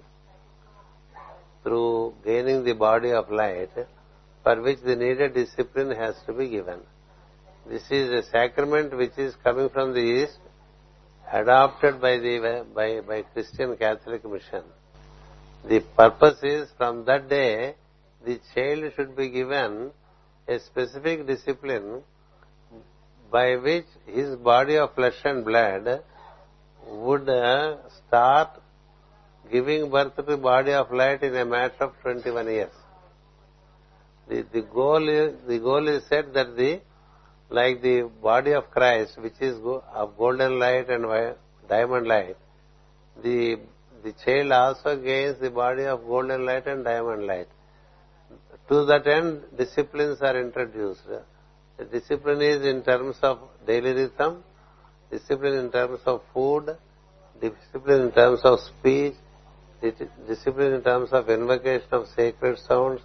Through 1.63 2.15
gaining 2.25 2.63
the 2.63 2.73
body 2.73 3.11
of 3.11 3.29
light 3.29 3.69
for 4.43 4.61
which 4.61 4.79
the 4.81 4.95
needed 4.95 5.33
discipline 5.33 5.91
has 5.91 6.15
to 6.25 6.33
be 6.33 6.49
given. 6.49 6.79
This 7.67 7.83
is 7.91 8.09
a 8.09 8.23
sacrament 8.31 8.95
which 8.97 9.17
is 9.17 9.35
coming 9.43 9.69
from 9.69 9.93
the 9.93 9.99
East, 9.99 10.39
adopted 11.31 12.01
by 12.01 12.17
the 12.17 12.65
by, 12.73 13.01
by 13.01 13.21
Christian 13.21 13.77
Catholic 13.77 14.25
mission. 14.25 14.63
The 15.67 15.79
purpose 15.95 16.41
is 16.43 16.69
from 16.77 17.05
that 17.05 17.29
day 17.29 17.75
the 18.25 18.39
child 18.53 18.91
should 18.95 19.15
be 19.15 19.29
given 19.29 19.91
a 20.47 20.59
specific 20.59 21.27
discipline 21.27 22.01
by 23.31 23.55
which 23.55 23.85
his 24.05 24.35
body 24.35 24.77
of 24.77 24.93
flesh 24.95 25.19
and 25.23 25.45
blood 25.45 26.03
would 26.87 27.29
uh, 27.29 27.77
start 27.99 28.49
giving 29.51 29.89
birth 29.89 30.15
to 30.15 30.21
the 30.23 30.37
body 30.37 30.73
of 30.73 30.91
light 30.91 31.23
in 31.23 31.35
a 31.35 31.45
matter 31.45 31.85
of 31.85 31.93
21 32.01 32.47
years. 32.47 32.73
The, 34.27 34.45
the 34.51 34.61
goal 34.61 35.07
is, 35.07 35.33
the 35.47 35.59
goal 35.59 35.87
is 35.87 36.03
set 36.07 36.33
that 36.33 36.55
the 36.55 36.81
like 37.49 37.81
the 37.81 38.09
body 38.21 38.53
of 38.53 38.71
Christ, 38.71 39.17
which 39.17 39.39
is 39.41 39.57
of 39.93 40.17
golden 40.17 40.57
light 40.57 40.89
and 40.89 41.35
diamond 41.67 42.07
light, 42.07 42.37
the 43.21 43.59
the 44.03 44.13
child 44.23 44.51
also 44.51 44.95
gains 45.01 45.39
the 45.39 45.49
body 45.49 45.85
of 45.85 46.05
golden 46.05 46.45
light 46.45 46.67
and 46.67 46.83
diamond 46.83 47.27
light. 47.27 47.47
To 48.69 48.85
that 48.85 49.05
end, 49.07 49.41
disciplines 49.57 50.21
are 50.21 50.39
introduced. 50.39 51.01
Discipline 51.91 52.41
is 52.41 52.65
in 52.65 52.83
terms 52.83 53.17
of 53.21 53.39
daily 53.65 53.93
rhythm, 53.93 54.43
discipline 55.09 55.55
in 55.55 55.71
terms 55.71 55.99
of 56.05 56.21
food, 56.33 56.77
discipline 57.41 58.01
in 58.01 58.11
terms 58.11 58.41
of 58.43 58.59
speech, 58.59 59.15
discipline 60.27 60.73
in 60.73 60.83
terms 60.83 61.09
of 61.11 61.29
invocation 61.29 61.87
of 61.91 62.07
sacred 62.15 62.59
sounds, 62.59 63.01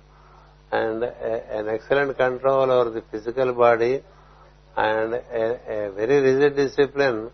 and 0.71 1.03
an 1.03 1.69
excellent 1.69 2.17
control 2.17 2.71
over 2.71 2.91
the 2.91 3.03
physical 3.11 3.53
body 3.55 4.03
and 4.77 5.15
a 5.15 5.91
very 5.97 6.21
rigid 6.21 6.57
discipline 6.57 7.31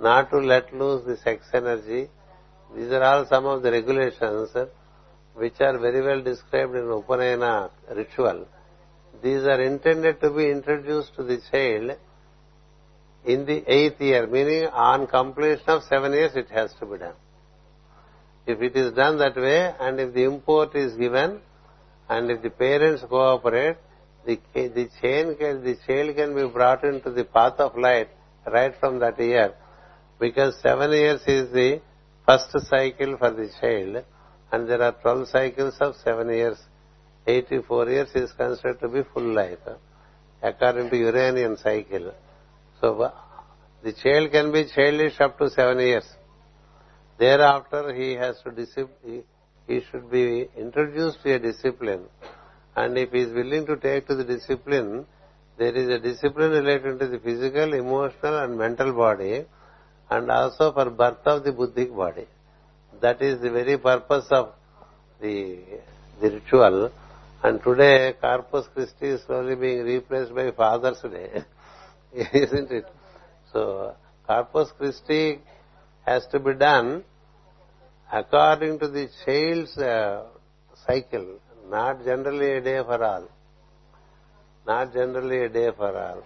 not 0.00 0.30
to 0.30 0.38
let 0.38 0.72
loose 0.72 1.04
the 1.06 1.16
sex 1.16 1.44
energy. 1.52 2.08
These 2.74 2.90
are 2.90 3.02
all 3.02 3.26
some 3.26 3.46
of 3.46 3.62
the 3.62 3.70
regulations 3.70 4.50
which 5.34 5.60
are 5.60 5.78
very 5.78 6.00
well 6.02 6.22
described 6.22 6.74
in 6.74 6.84
Upanayana 6.84 7.70
ritual. 7.94 8.46
These 9.22 9.44
are 9.44 9.60
intended 9.62 10.20
to 10.20 10.30
be 10.30 10.50
introduced 10.50 11.14
to 11.16 11.22
the 11.22 11.40
child 11.50 11.96
in 13.24 13.46
the 13.46 13.64
eighth 13.66 14.00
year, 14.00 14.26
meaning 14.26 14.66
on 14.66 15.06
completion 15.06 15.68
of 15.68 15.82
seven 15.84 16.12
years 16.12 16.32
it 16.34 16.48
has 16.50 16.74
to 16.80 16.86
be 16.86 16.98
done. 16.98 17.14
If 18.46 18.60
it 18.60 18.76
is 18.76 18.92
done 18.92 19.18
that 19.18 19.36
way 19.36 19.74
and 19.80 20.00
if 20.00 20.12
the 20.12 20.24
import 20.24 20.74
is 20.74 20.94
given 20.96 21.40
and 22.08 22.30
if 22.30 22.42
the 22.42 22.50
parents 22.50 23.02
cooperate, 23.08 23.76
the, 24.26 24.38
the 24.54 24.88
chain 25.00 25.36
can, 25.36 25.64
the 25.64 25.76
child 25.86 26.16
can 26.16 26.34
be 26.34 26.46
brought 26.48 26.84
into 26.84 27.10
the 27.10 27.24
path 27.24 27.54
of 27.58 27.76
light 27.78 28.08
right 28.46 28.74
from 28.80 28.98
that 28.98 29.18
year 29.18 29.54
because 30.18 30.54
seven 30.60 30.90
years 30.90 31.22
is 31.26 31.52
the 32.26 32.38
first 32.38 32.68
cycle 32.68 33.16
for 33.18 33.30
the 33.30 33.48
child 33.60 34.04
and 34.52 34.68
there 34.68 34.82
are 34.82 34.92
12 34.92 35.28
cycles 35.28 35.74
of 35.80 35.94
seven 35.96 36.28
years. 36.28 36.58
84 37.26 37.90
years 37.90 38.08
is 38.14 38.32
considered 38.32 38.80
to 38.80 38.88
be 38.88 39.02
full 39.12 39.34
life 39.34 39.58
according 40.42 40.90
to 40.90 40.96
Uranian 40.96 41.56
cycle. 41.56 42.12
So 42.80 43.00
uh, 43.00 43.12
the 43.82 43.92
child 43.92 44.30
can 44.30 44.52
be 44.52 44.66
childish 44.74 45.20
up 45.20 45.38
to 45.38 45.50
seven 45.50 45.78
years. 45.78 46.04
Thereafter 47.18 47.94
he 47.94 48.12
has 48.14 48.36
to 48.44 48.88
he 49.66 49.80
should 49.90 50.10
be 50.10 50.48
introduced 50.56 51.22
to 51.22 51.34
a 51.34 51.38
discipline 51.38 52.04
and 52.76 52.98
if 52.98 53.12
he 53.12 53.20
is 53.20 53.32
willing 53.32 53.66
to 53.66 53.76
take 53.76 54.06
to 54.08 54.14
the 54.14 54.24
discipline, 54.24 55.06
there 55.56 55.74
is 55.74 55.88
a 55.88 55.98
discipline 55.98 56.50
related 56.50 56.98
to 56.98 57.06
the 57.06 57.18
physical, 57.18 57.72
emotional 57.72 58.38
and 58.38 58.58
mental 58.58 58.92
body 58.92 59.44
and 60.10 60.30
also 60.30 60.72
for 60.72 60.90
birth 60.90 61.26
of 61.26 61.44
the 61.44 61.52
buddhic 61.52 61.94
body. 61.94 62.26
That 63.00 63.20
is 63.22 63.40
the 63.40 63.50
very 63.50 63.78
purpose 63.78 64.26
of 64.30 64.52
the, 65.20 65.58
the 66.20 66.30
ritual. 66.30 66.92
And 67.42 67.62
today 67.62 68.14
Corpus 68.20 68.66
Christi 68.74 69.06
is 69.06 69.22
slowly 69.26 69.54
being 69.54 69.84
replaced 69.84 70.34
by 70.34 70.50
Father's 70.52 71.00
Day. 71.02 71.44
Isn't 72.32 72.70
it? 72.70 72.86
So 73.52 73.94
Corpus 74.26 74.70
Christi 74.78 75.40
has 76.06 76.26
to 76.28 76.38
be 76.38 76.54
done 76.54 77.04
according 78.12 78.78
to 78.78 78.88
the 78.88 79.08
child's 79.24 79.76
uh, 79.76 80.24
cycle 80.86 81.40
not 81.68 82.04
generally 82.04 82.52
a 82.58 82.60
day 82.60 82.80
for 82.82 83.02
all. 83.02 83.28
Not 84.66 84.92
generally 84.92 85.44
a 85.44 85.48
day 85.48 85.70
for 85.76 85.96
all. 85.96 86.22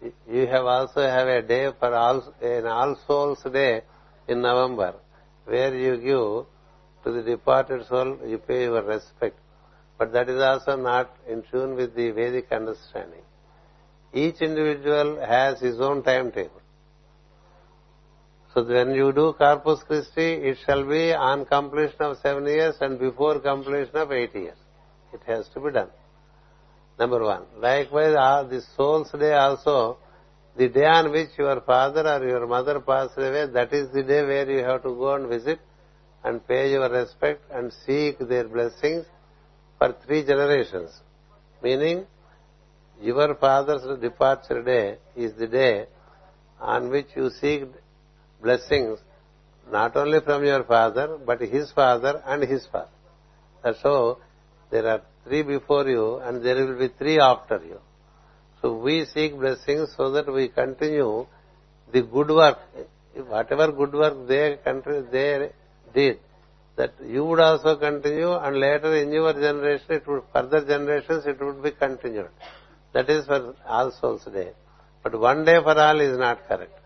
You 0.00 0.46
have 0.46 0.64
also 0.64 1.00
have 1.00 1.26
a 1.26 1.42
day 1.42 1.70
for 1.78 1.92
all, 1.94 2.34
an 2.40 2.66
All 2.66 2.96
Souls 3.06 3.42
Day 3.52 3.82
in 4.28 4.42
November, 4.42 4.94
where 5.44 5.74
you 5.74 5.96
give 5.96 6.46
to 7.04 7.12
the 7.12 7.22
departed 7.22 7.86
soul, 7.86 8.18
you 8.26 8.38
pay 8.38 8.64
your 8.64 8.82
respect. 8.82 9.36
But 9.98 10.12
that 10.12 10.28
is 10.28 10.40
also 10.40 10.76
not 10.76 11.16
in 11.28 11.42
tune 11.50 11.74
with 11.74 11.96
the 11.96 12.10
Vedic 12.12 12.52
understanding. 12.52 13.22
Each 14.12 14.40
individual 14.40 15.20
has 15.20 15.60
his 15.60 15.80
own 15.80 16.02
timetable. 16.02 16.62
So 18.54 18.64
when 18.64 18.94
you 18.94 19.12
do 19.12 19.34
Corpus 19.34 19.82
Christi, 19.82 20.32
it 20.32 20.58
shall 20.64 20.84
be 20.88 21.12
on 21.12 21.44
completion 21.44 22.00
of 22.00 22.18
seven 22.18 22.46
years 22.46 22.76
and 22.80 22.98
before 22.98 23.40
completion 23.40 23.96
of 23.96 24.12
eight 24.12 24.34
years. 24.34 24.56
It 25.12 25.20
has 25.26 25.48
to 25.54 25.60
be 25.60 25.72
done. 25.72 25.90
Number 26.98 27.22
one. 27.22 27.44
Likewise, 27.58 28.16
uh, 28.18 28.42
the 28.44 28.62
soul's 28.76 29.10
day 29.12 29.32
also, 29.32 29.98
the 30.56 30.68
day 30.68 30.84
on 30.84 31.12
which 31.12 31.30
your 31.38 31.60
father 31.60 32.06
or 32.08 32.26
your 32.26 32.46
mother 32.46 32.80
passed 32.80 33.16
away, 33.16 33.46
that 33.46 33.72
is 33.72 33.92
the 33.92 34.02
day 34.02 34.24
where 34.24 34.50
you 34.50 34.64
have 34.64 34.82
to 34.82 34.90
go 34.90 35.14
and 35.14 35.28
visit 35.28 35.60
and 36.24 36.46
pay 36.46 36.70
your 36.72 36.90
respect 36.90 37.42
and 37.52 37.72
seek 37.86 38.18
their 38.18 38.48
blessings 38.48 39.06
for 39.78 39.94
three 40.04 40.24
generations. 40.26 40.90
Meaning, 41.62 42.04
your 43.00 43.34
father's 43.36 44.00
departure 44.00 44.62
day 44.62 44.98
is 45.14 45.32
the 45.38 45.46
day 45.46 45.86
on 46.60 46.90
which 46.90 47.06
you 47.14 47.30
seek 47.40 47.62
blessings 48.42 48.98
not 49.70 49.96
only 49.96 50.20
from 50.20 50.44
your 50.44 50.64
father, 50.64 51.18
but 51.24 51.40
his 51.40 51.70
father 51.72 52.22
and 52.26 52.42
his 52.42 52.66
father. 52.66 52.88
That's 53.62 53.80
how 53.82 54.18
there 54.70 54.86
are 54.88 55.02
three 55.28 55.42
before 55.42 55.88
you 55.88 56.16
and 56.16 56.44
there 56.44 56.56
will 56.56 56.78
be 56.78 56.88
three 56.98 57.18
after 57.20 57.60
you. 57.64 57.78
So 58.60 58.76
we 58.76 59.04
seek 59.04 59.36
blessings 59.38 59.94
so 59.96 60.10
that 60.12 60.32
we 60.32 60.48
continue 60.48 61.26
the 61.92 62.02
good 62.02 62.28
work. 62.28 62.58
Whatever 63.14 63.72
good 63.72 63.92
work 63.92 64.28
they, 64.28 64.58
they 65.12 65.50
did, 65.94 66.18
that 66.76 66.94
you 67.04 67.24
would 67.24 67.40
also 67.40 67.76
continue 67.76 68.32
and 68.32 68.58
later 68.58 68.94
in 68.96 69.12
your 69.12 69.32
generation, 69.32 69.86
it 69.90 70.06
would, 70.06 70.22
further 70.32 70.64
generations, 70.64 71.26
it 71.26 71.40
would 71.40 71.62
be 71.62 71.70
continued. 71.70 72.30
That 72.92 73.08
is 73.10 73.26
for 73.26 73.54
All 73.66 73.92
Souls 74.00 74.24
Day. 74.24 74.52
But 75.02 75.18
one 75.18 75.44
day 75.44 75.58
for 75.62 75.78
all 75.78 76.00
is 76.00 76.18
not 76.18 76.46
correct. 76.48 76.78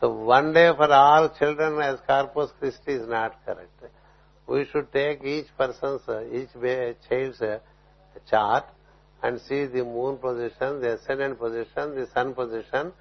So 0.00 0.10
one 0.10 0.52
day 0.54 0.70
for 0.76 0.90
all 0.90 1.28
children 1.38 1.80
as 1.82 1.98
Corpus 2.06 2.50
Christi 2.58 2.92
is 2.92 3.08
not 3.08 3.44
correct 3.44 3.70
we 4.50 4.66
should 4.70 4.92
take 4.92 5.22
each 5.24 5.46
person's, 5.56 6.02
each 6.32 6.50
child's 7.08 7.40
chart 8.28 8.64
and 9.22 9.40
see 9.40 9.66
the 9.66 9.84
moon 9.84 10.16
position, 10.18 10.80
the 10.80 10.94
ascendant 10.94 11.38
position, 11.38 11.94
the 11.94 12.08
sun 12.14 12.34
position, 12.34 12.92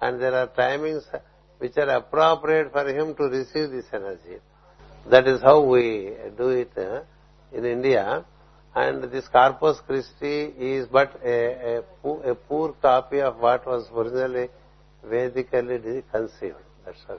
and 0.00 0.20
there 0.20 0.34
are 0.34 0.48
timings 0.48 1.02
which 1.58 1.76
are 1.76 1.90
appropriate 1.90 2.72
for 2.72 2.86
him 2.88 3.14
to 3.14 3.24
receive 3.24 3.70
this 3.70 3.86
energy. 3.92 4.36
That 5.10 5.26
is 5.26 5.40
how 5.40 5.62
we 5.62 6.12
do 6.36 6.48
it 6.48 6.72
uh, 6.76 7.02
in 7.52 7.64
India. 7.64 8.24
And 8.74 9.04
this 9.04 9.28
Corpus 9.28 9.80
Christi 9.86 10.52
is 10.58 10.86
but 10.86 11.20
a, 11.24 11.82
a, 12.04 12.08
a 12.08 12.34
poor 12.34 12.72
copy 12.80 13.20
of 13.20 13.36
what 13.38 13.66
was 13.66 13.86
originally 13.94 14.48
Vedically 15.04 16.02
conceived. 16.12 16.54
That's 16.84 16.98
all. 17.08 17.18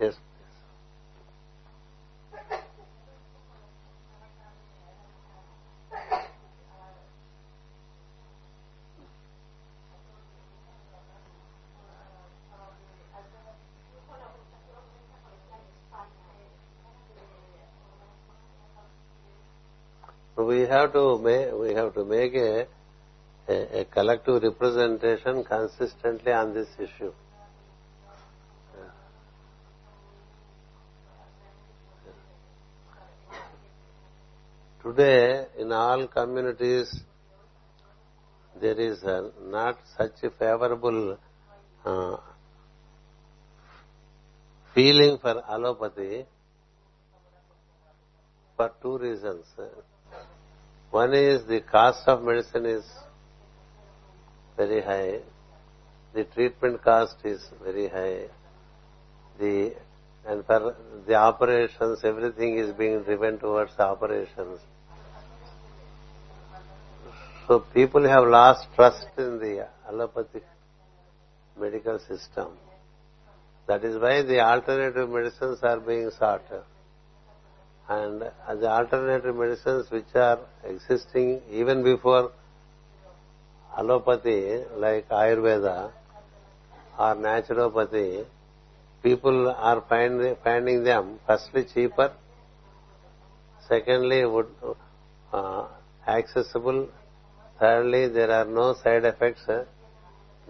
Yes. 0.00 0.14
We 20.72 21.74
have 21.74 21.92
to 21.92 22.02
make 22.02 22.34
a, 22.34 22.66
a, 23.46 23.80
a 23.80 23.84
collective 23.84 24.42
representation 24.42 25.44
consistently 25.44 26.32
on 26.32 26.54
this 26.54 26.68
issue. 26.78 27.12
Today, 34.82 35.44
in 35.58 35.72
all 35.72 36.06
communities, 36.06 37.02
there 38.58 38.80
is 38.80 39.04
not 39.44 39.76
such 39.98 40.22
a 40.22 40.30
favorable 40.30 41.18
uh, 41.84 42.16
feeling 44.74 45.18
for 45.18 45.42
allopathy 45.50 46.24
for 48.56 48.72
two 48.80 48.96
reasons. 48.96 49.44
One 50.92 51.14
is 51.14 51.46
the 51.46 51.62
cost 51.62 52.06
of 52.06 52.22
medicine 52.22 52.66
is 52.66 52.84
very 54.58 54.82
high. 54.82 55.20
The 56.12 56.24
treatment 56.24 56.82
cost 56.84 57.16
is 57.24 57.40
very 57.64 57.88
high. 57.88 58.26
The 59.38 59.74
and 60.26 60.44
for 60.44 60.76
the 61.06 61.14
operations, 61.14 62.00
everything 62.04 62.58
is 62.58 62.72
being 62.72 63.02
driven 63.04 63.38
towards 63.38 63.72
operations. 63.78 64.60
So 67.48 67.60
people 67.60 68.06
have 68.06 68.28
lost 68.28 68.68
trust 68.76 69.06
in 69.16 69.38
the 69.38 69.68
allopathic 69.88 70.44
medical 71.58 71.98
system. 72.00 72.48
That 73.66 73.82
is 73.82 73.98
why 73.98 74.20
the 74.20 74.40
alternative 74.40 75.08
medicines 75.08 75.60
are 75.62 75.80
being 75.80 76.10
sought 76.18 76.42
and 77.92 78.22
the 78.62 78.68
alternative 78.78 79.36
medicines 79.42 79.90
which 79.90 80.14
are 80.14 80.40
existing 80.72 81.40
even 81.50 81.82
before 81.82 82.32
allopathy 83.78 84.62
like 84.76 85.08
Ayurveda 85.08 85.90
or 86.98 87.14
naturopathy, 87.16 88.24
people 89.02 89.50
are 89.50 89.80
find, 89.88 90.36
finding 90.44 90.84
them 90.84 91.18
firstly 91.26 91.64
cheaper, 91.74 92.12
secondly 93.68 94.24
would, 94.24 94.50
uh, 95.32 95.66
accessible, 96.06 96.88
thirdly 97.58 98.08
there 98.08 98.30
are 98.30 98.44
no 98.44 98.74
side 98.82 99.04
effects, 99.04 99.48
uh, 99.48 99.64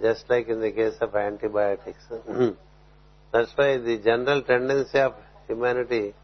just 0.01 0.29
like 0.29 0.49
in 0.49 0.61
the 0.61 0.73
case 0.73 0.97
of 1.01 1.15
antibiotics. 1.15 2.05
That's 3.33 3.53
why 3.57 3.79
the 3.79 3.99
general 3.99 4.43
tendency 4.43 4.99
of 4.99 5.15
humanity 5.47 6.15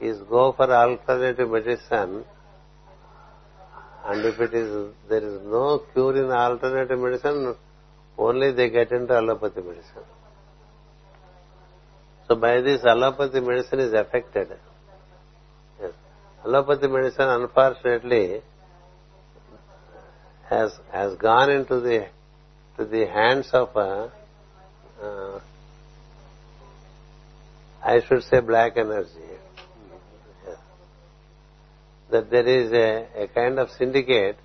is 0.00 0.18
go 0.28 0.52
for 0.52 0.72
alternative 0.72 1.48
medicine 1.48 2.24
and 4.06 4.24
if 4.24 4.40
it 4.40 4.54
is 4.54 4.92
there 5.08 5.24
is 5.24 5.40
no 5.42 5.82
cure 5.92 6.16
in 6.22 6.30
alternative 6.30 6.98
medicine 6.98 7.54
only 8.18 8.52
they 8.52 8.68
get 8.70 8.92
into 8.92 9.12
allopathy 9.14 9.62
medicine. 9.62 10.06
So 12.26 12.36
by 12.36 12.60
this 12.60 12.82
allopathy 12.82 13.40
medicine 13.40 13.80
is 13.80 13.92
affected. 13.92 14.48
Yes. 15.80 15.92
allopathy 16.44 16.88
medicine 16.88 17.28
unfortunately 17.28 18.40
has 20.48 20.72
has 20.92 21.16
gone 21.16 21.50
into 21.50 21.80
the 21.80 22.06
to 22.76 22.84
the 22.84 23.06
hands 23.06 23.48
of 23.52 23.74
a, 23.76 24.12
uh, 25.02 25.40
I 27.82 28.00
should 28.06 28.22
say 28.24 28.40
black 28.40 28.76
energy 28.76 29.35
that 32.09 32.29
there 32.29 32.47
is 32.47 32.71
a, 32.73 32.89
a 33.23 33.27
kind 33.29 33.57
of 33.59 33.69
syndicate 33.71 34.37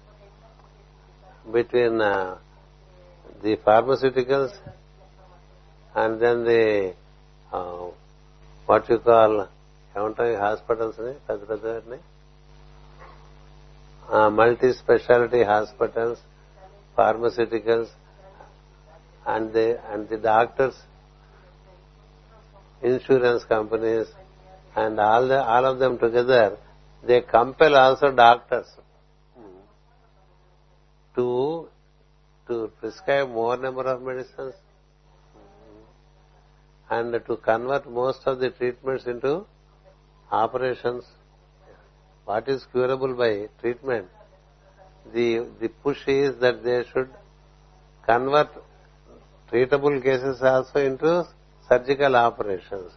between 1.53 2.01
uh, 2.01 2.37
the 3.43 3.57
pharmaceuticals 3.59 4.53
and 5.95 6.21
then 6.21 6.45
the 6.45 6.95
uh, 7.53 7.87
what 8.69 8.89
you 8.89 8.99
call 9.01 9.35
ఏమంటాయి 9.95 10.33
హాస్పిటల్స్ని 10.37 11.13
పెద్ద 11.27 11.43
పెద్దవాటిని 11.51 11.99
multi 14.39 14.71
speciality 14.81 15.41
hospitals 15.43 16.21
pharmaceuticals 16.99 17.95
and 19.35 19.49
the 19.57 19.65
and 19.93 20.05
the 20.11 20.19
doctors 20.29 20.81
insurance 22.83 23.45
companies 23.55 24.11
and 24.83 25.01
all 25.09 25.29
the 25.33 25.39
all 25.53 25.69
of 25.71 25.79
them 25.85 25.97
together 26.05 26.55
they 27.04 27.22
compel 27.22 27.76
also 27.76 28.12
doctors 28.12 28.68
to 31.16 31.68
to 32.48 32.72
prescribe 32.80 33.30
more 33.30 33.58
number 33.58 33.84
of 33.84 34.02
medicines 34.02 34.56
and 36.90 37.14
to 37.28 37.38
convert 37.38 37.90
most 37.90 38.22
of 38.26 38.40
the 38.40 38.50
treatments 38.52 39.06
into 39.06 39.46
operations. 40.32 41.06
What 42.26 42.48
is 42.48 42.66
curable 42.72 43.16
by 43.16 43.48
treatment? 43.62 44.08
The 45.14 45.48
the 45.60 45.70
push 45.70 46.08
is 46.08 46.40
that 46.40 46.64
they 46.64 46.84
should 46.92 47.10
convert 48.06 48.50
treatable 49.52 50.02
cases 50.04 50.42
also 50.42 50.80
into 50.80 51.26
surgical 51.68 52.16
operations. 52.16 52.92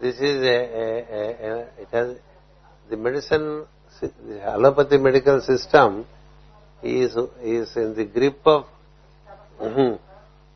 This 0.00 0.16
is 0.16 0.42
a, 0.42 0.58
a, 0.82 0.86
a, 1.18 1.50
a 1.50 1.58
it 1.82 1.88
has 1.92 2.16
the 2.92 2.98
medicine, 2.98 3.64
the 4.00 4.40
allopathy 4.54 4.98
medical 5.08 5.40
system 5.40 6.04
is 6.82 7.16
is 7.42 7.74
in 7.82 7.94
the 7.98 8.04
grip 8.16 8.40
of 8.44 8.66
mm-hmm, 9.60 9.94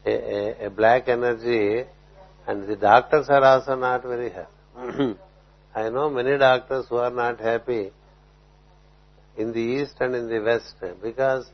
a, 0.05 0.67
a, 0.67 0.71
black 0.71 1.09
energy, 1.09 1.85
and 2.47 2.69
the 2.69 2.77
doctors 2.77 3.31
are 3.31 3.43
also 3.43 3.75
not 3.75 4.03
very 4.03 4.31
happy. 4.31 4.59
Mm-hmm. 4.79 5.13
I 5.75 5.89
know 5.89 6.11
many 6.11 6.37
doctors 6.37 6.87
who 6.91 6.97
are 6.97 7.15
not 7.23 7.41
happy 7.41 7.91
in 9.39 9.53
the 9.53 9.65
east 9.79 9.97
and 10.01 10.15
in 10.15 10.29
the 10.29 10.41
west 10.41 10.75
because 11.03 11.47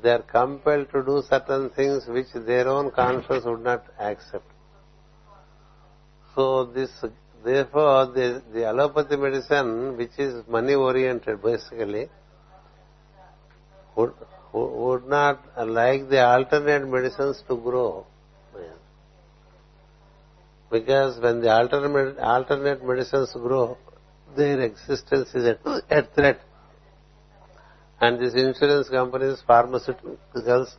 they 0.00 0.10
are 0.10 0.24
compelled 0.38 0.90
to 0.92 1.02
do 1.10 1.22
certain 1.28 1.70
things 1.70 2.06
which 2.06 2.32
their 2.46 2.68
own 2.68 2.90
conscience 2.92 3.44
would 3.44 3.64
not 3.64 3.84
accept. 3.98 4.50
So 6.34 6.66
this 6.66 6.90
therefore 7.44 8.06
the, 8.06 8.42
the 8.52 8.64
allopathy 8.70 9.16
medicine 9.16 9.96
which 9.96 10.18
is 10.18 10.46
money 10.48 10.74
oriented 10.74 11.42
basically 11.42 12.08
would, 13.96 14.12
would 14.52 15.06
not 15.06 15.40
like 15.66 16.08
the 16.08 16.24
alternate 16.24 16.88
medicines 16.88 17.42
to 17.48 17.56
grow. 17.56 18.06
Because 20.70 21.20
when 21.20 21.40
the 21.40 21.50
alternate, 21.52 22.18
alternate 22.18 22.84
medicines 22.84 23.30
grow 23.34 23.76
their 24.36 24.60
existence 24.60 25.34
is 25.34 25.44
at, 25.46 25.60
at 25.90 26.14
threat. 26.14 26.40
And 28.00 28.20
these 28.20 28.34
insurance 28.34 28.88
companies 28.88 29.42
pharmaceuticals 29.48 30.74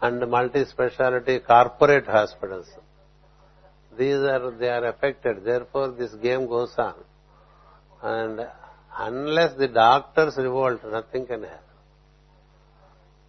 and 0.00 0.30
multi-speciality 0.30 1.40
corporate 1.40 2.06
hospitals 2.06 2.66
these 3.98 4.22
are 4.32 4.50
they 4.52 4.68
are 4.68 4.86
affected 4.86 5.44
therefore 5.44 5.88
this 5.90 6.14
game 6.14 6.46
goes 6.46 6.72
on. 6.78 6.94
And 8.02 8.46
unless 8.96 9.56
the 9.58 9.68
doctors 9.68 10.36
revolt 10.36 10.80
nothing 10.90 11.26
can 11.26 11.42
happen. 11.42 11.58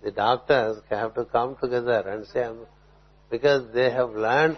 The 0.03 0.12
doctors 0.12 0.77
have 0.89 1.15
to 1.15 1.25
come 1.25 1.58
together 1.62 2.01
and 2.08 2.25
say 2.27 2.47
because 3.29 3.73
they 3.73 3.91
have 3.91 4.12
learned 4.12 4.58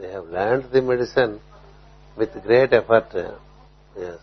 they 0.00 0.10
have 0.10 0.24
learned 0.24 0.70
the 0.72 0.82
medicine 0.82 1.40
with 2.16 2.30
great 2.42 2.72
effort. 2.72 3.06
Yes. 3.96 4.18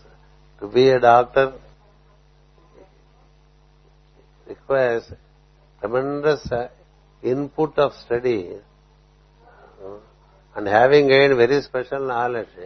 To 0.60 0.68
be 0.68 0.88
a 0.90 1.00
doctor 1.00 1.54
requires 4.46 5.04
tremendous 5.80 6.50
uh, 6.52 6.68
input 7.22 7.78
of 7.78 7.92
study 8.04 8.50
and 10.54 10.66
having 10.66 11.08
gained 11.08 11.36
very 11.36 11.60
special 11.62 12.06
knowledge 12.06 12.56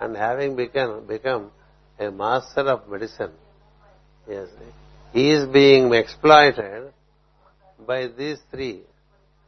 and 0.00 0.16
having 0.16 0.56
become 0.56 1.06
become 1.06 1.50
a 1.98 2.10
master 2.10 2.64
of 2.74 2.88
medicine 2.88 3.32
yes 4.28 4.48
he 5.12 5.30
is 5.30 5.46
being 5.46 5.92
exploited 5.94 6.92
by 7.86 8.06
these 8.06 8.38
three 8.50 8.82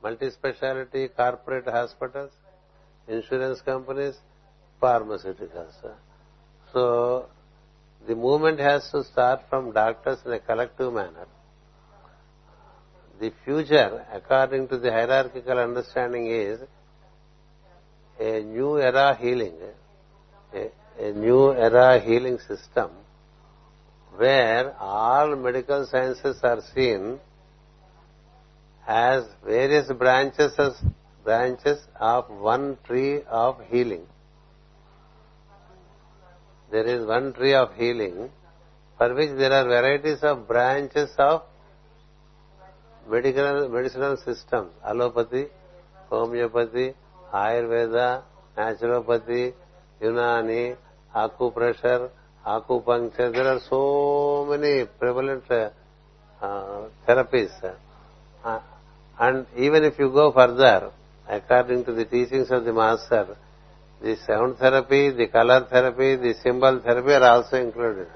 multi-speciality 0.02 1.08
corporate 1.08 1.66
hospitals 1.66 2.32
insurance 3.08 3.60
companies 3.60 4.16
pharmaceuticals. 4.80 5.74
So 6.72 7.26
the 8.06 8.14
movement 8.14 8.58
has 8.60 8.88
to 8.90 9.04
start 9.04 9.40
from 9.48 9.72
doctors 9.72 10.18
in 10.24 10.32
a 10.32 10.38
collective 10.38 10.92
manner. 10.92 11.26
The 13.20 13.32
future 13.44 14.04
according 14.12 14.68
to 14.68 14.78
the 14.78 14.90
hierarchical 14.90 15.58
understanding 15.58 16.30
is 16.30 16.60
a 18.18 18.40
new 18.42 18.78
era 18.78 19.16
healing 19.20 19.54
a, 20.54 20.70
a 20.98 21.12
new 21.12 21.52
era 21.52 22.00
healing 22.00 22.38
system 22.38 22.90
where 24.16 24.74
all 24.80 25.36
medical 25.36 25.86
sciences 25.86 26.38
are 26.42 26.62
seen 26.74 27.18
as 28.86 29.24
various 29.44 29.90
branches 29.92 30.52
of, 30.58 30.74
branches 31.24 31.78
of 32.00 32.30
one 32.30 32.78
tree 32.84 33.20
of 33.28 33.60
healing. 33.68 34.06
There 36.70 36.86
is 36.86 37.04
one 37.06 37.32
tree 37.32 37.54
of 37.54 37.74
healing 37.74 38.30
for 38.96 39.14
which 39.14 39.36
there 39.36 39.52
are 39.52 39.64
varieties 39.64 40.20
of 40.22 40.48
branches 40.48 41.10
of 41.18 41.42
medical 43.08 43.68
medicinal 43.68 44.16
systems, 44.16 44.70
allopathy, 44.84 45.46
homeopathy, 46.08 46.94
ayurveda, 47.32 48.22
naturopathy, 48.56 49.52
Unani, 50.02 50.76
acupressure, 51.14 52.10
acupuncture. 52.46 53.32
There 53.32 53.48
are 53.48 53.60
so 53.68 54.46
many 54.48 54.84
prevalent 54.98 55.44
uh, 55.50 55.70
therapies. 57.08 57.50
Uh, 58.44 58.60
and 59.18 59.46
even 59.56 59.84
if 59.84 59.98
you 59.98 60.10
go 60.10 60.32
further, 60.32 60.90
according 61.28 61.84
to 61.86 61.92
the 61.92 62.04
teachings 62.04 62.50
of 62.50 62.64
the 62.64 62.72
master, 62.72 63.36
the 64.02 64.16
sound 64.26 64.58
therapy, 64.58 65.10
the 65.10 65.28
color 65.28 65.66
therapy, 65.70 66.16
the 66.16 66.34
symbol 66.42 66.80
therapy 66.80 67.12
are 67.12 67.24
also 67.24 67.56
included. 67.56 68.08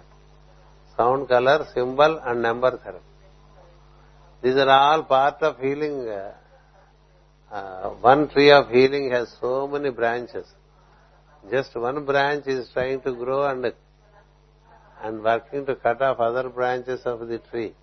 Sound, 0.96 1.28
color, 1.28 1.66
symbol 1.74 2.20
and 2.22 2.42
number 2.42 2.76
therapy. 2.76 3.04
These 4.42 4.56
are 4.56 4.68
all 4.68 5.04
part 5.04 5.42
of 5.42 5.58
healing. 5.58 6.06
Uh, 7.50 7.90
one 8.00 8.28
tree 8.28 8.50
of 8.52 8.70
healing 8.70 9.10
has 9.10 9.34
so 9.40 9.66
many 9.66 9.90
branches. 9.90 10.46
Just 11.50 11.74
one 11.74 12.04
branch 12.04 12.46
is 12.46 12.68
trying 12.72 13.00
to 13.00 13.12
grow 13.12 13.44
and 13.46 13.72
and 15.02 15.22
working 15.22 15.64
to 15.66 15.74
cut 15.74 16.00
off 16.02 16.20
other 16.20 16.48
branches 16.48 17.00
of 17.06 17.26
the 17.26 17.38
tree. 17.38 17.74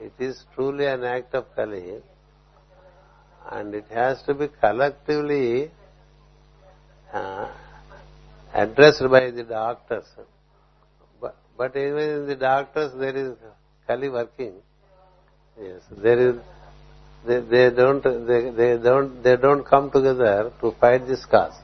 It 0.00 0.12
is 0.18 0.44
truly 0.54 0.86
an 0.86 1.04
act 1.04 1.34
of 1.34 1.46
Kali 1.54 2.00
and 3.50 3.74
it 3.74 3.86
has 3.90 4.20
to 4.24 4.34
be 4.34 4.48
collectively 4.60 5.70
uh, 7.12 7.48
addressed 8.52 9.08
by 9.10 9.30
the 9.30 9.44
doctors. 9.44 10.06
But, 11.20 11.36
but 11.56 11.76
even 11.76 11.98
in 11.98 12.26
the 12.26 12.36
doctors 12.36 12.92
there 12.98 13.16
is 13.16 13.36
Kali 13.86 14.08
working. 14.08 14.54
Yes, 15.60 15.82
there 15.96 16.30
is. 16.30 16.36
They, 17.26 17.40
they 17.40 17.70
don't. 17.70 18.02
They, 18.02 18.50
they 18.50 18.82
don't. 18.82 19.22
They 19.22 19.36
don't 19.36 19.64
come 19.64 19.90
together 19.90 20.52
to 20.60 20.72
fight 20.80 21.06
this 21.06 21.24
cause. 21.24 21.54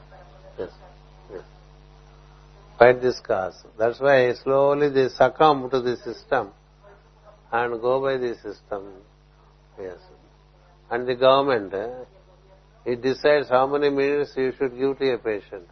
Fight 2.77 3.01
this 3.01 3.19
cause. 3.19 3.55
That's 3.77 3.99
why 3.99 4.33
slowly 4.35 4.89
they 4.89 5.09
succumb 5.09 5.69
to 5.69 5.81
the 5.81 5.97
system 5.97 6.51
and 7.51 7.81
go 7.81 8.01
by 8.01 8.15
the 8.17 8.35
system. 8.35 8.93
Yes. 9.77 9.97
And 10.89 11.05
the 11.05 11.15
government, 11.15 11.73
eh, 11.73 12.05
it 12.85 13.01
decides 13.01 13.49
how 13.49 13.67
many 13.67 13.89
minutes 13.89 14.31
you 14.37 14.53
should 14.57 14.77
give 14.77 14.97
to 14.97 15.13
a 15.13 15.17
patient. 15.17 15.67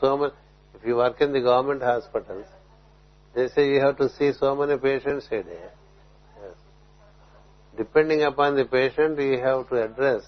So 0.00 0.16
much. 0.16 0.32
If 0.74 0.86
you 0.86 0.96
work 0.96 1.20
in 1.20 1.32
the 1.32 1.40
government 1.40 1.82
hospitals, 1.82 2.46
they 3.34 3.48
say 3.48 3.68
you 3.68 3.80
have 3.80 3.98
to 3.98 4.08
see 4.08 4.32
so 4.32 4.56
many 4.56 4.78
patients 4.78 5.26
a 5.30 5.42
day. 5.42 5.68
Depending 7.76 8.22
upon 8.22 8.56
the 8.56 8.64
patient, 8.64 9.18
you 9.18 9.38
have 9.38 9.68
to 9.68 9.82
address 9.82 10.22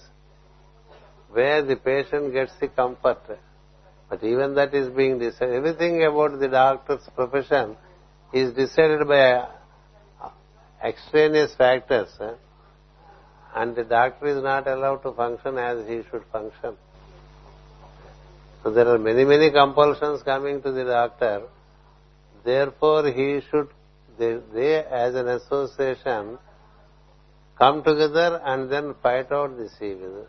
where 1.31 1.61
the 1.63 1.75
patient 1.75 2.33
gets 2.33 2.51
the 2.59 2.67
comfort. 2.67 3.19
But 4.09 4.23
even 4.23 4.55
that 4.55 4.73
is 4.73 4.89
being 4.89 5.19
decided. 5.19 5.55
Everything 5.55 6.03
about 6.03 6.39
the 6.39 6.47
doctor's 6.47 7.07
profession 7.15 7.75
is 8.33 8.53
decided 8.53 9.07
by 9.07 9.47
extraneous 10.83 11.53
factors. 11.55 12.09
eh, 12.19 12.33
And 13.55 13.75
the 13.75 13.83
doctor 13.83 14.27
is 14.27 14.43
not 14.43 14.67
allowed 14.67 15.03
to 15.03 15.13
function 15.13 15.57
as 15.57 15.87
he 15.87 16.01
should 16.09 16.23
function. 16.31 16.77
So 18.63 18.71
there 18.71 18.87
are 18.87 18.99
many, 18.99 19.23
many 19.23 19.51
compulsions 19.51 20.23
coming 20.23 20.61
to 20.61 20.71
the 20.71 20.83
doctor. 20.83 21.43
Therefore, 22.43 23.09
he 23.11 23.41
should, 23.49 23.69
they 24.17 24.83
as 24.89 25.15
an 25.15 25.27
association, 25.27 26.37
come 27.57 27.83
together 27.83 28.41
and 28.43 28.71
then 28.71 28.93
fight 29.01 29.31
out 29.31 29.57
this 29.57 29.73
evil. 29.81 30.27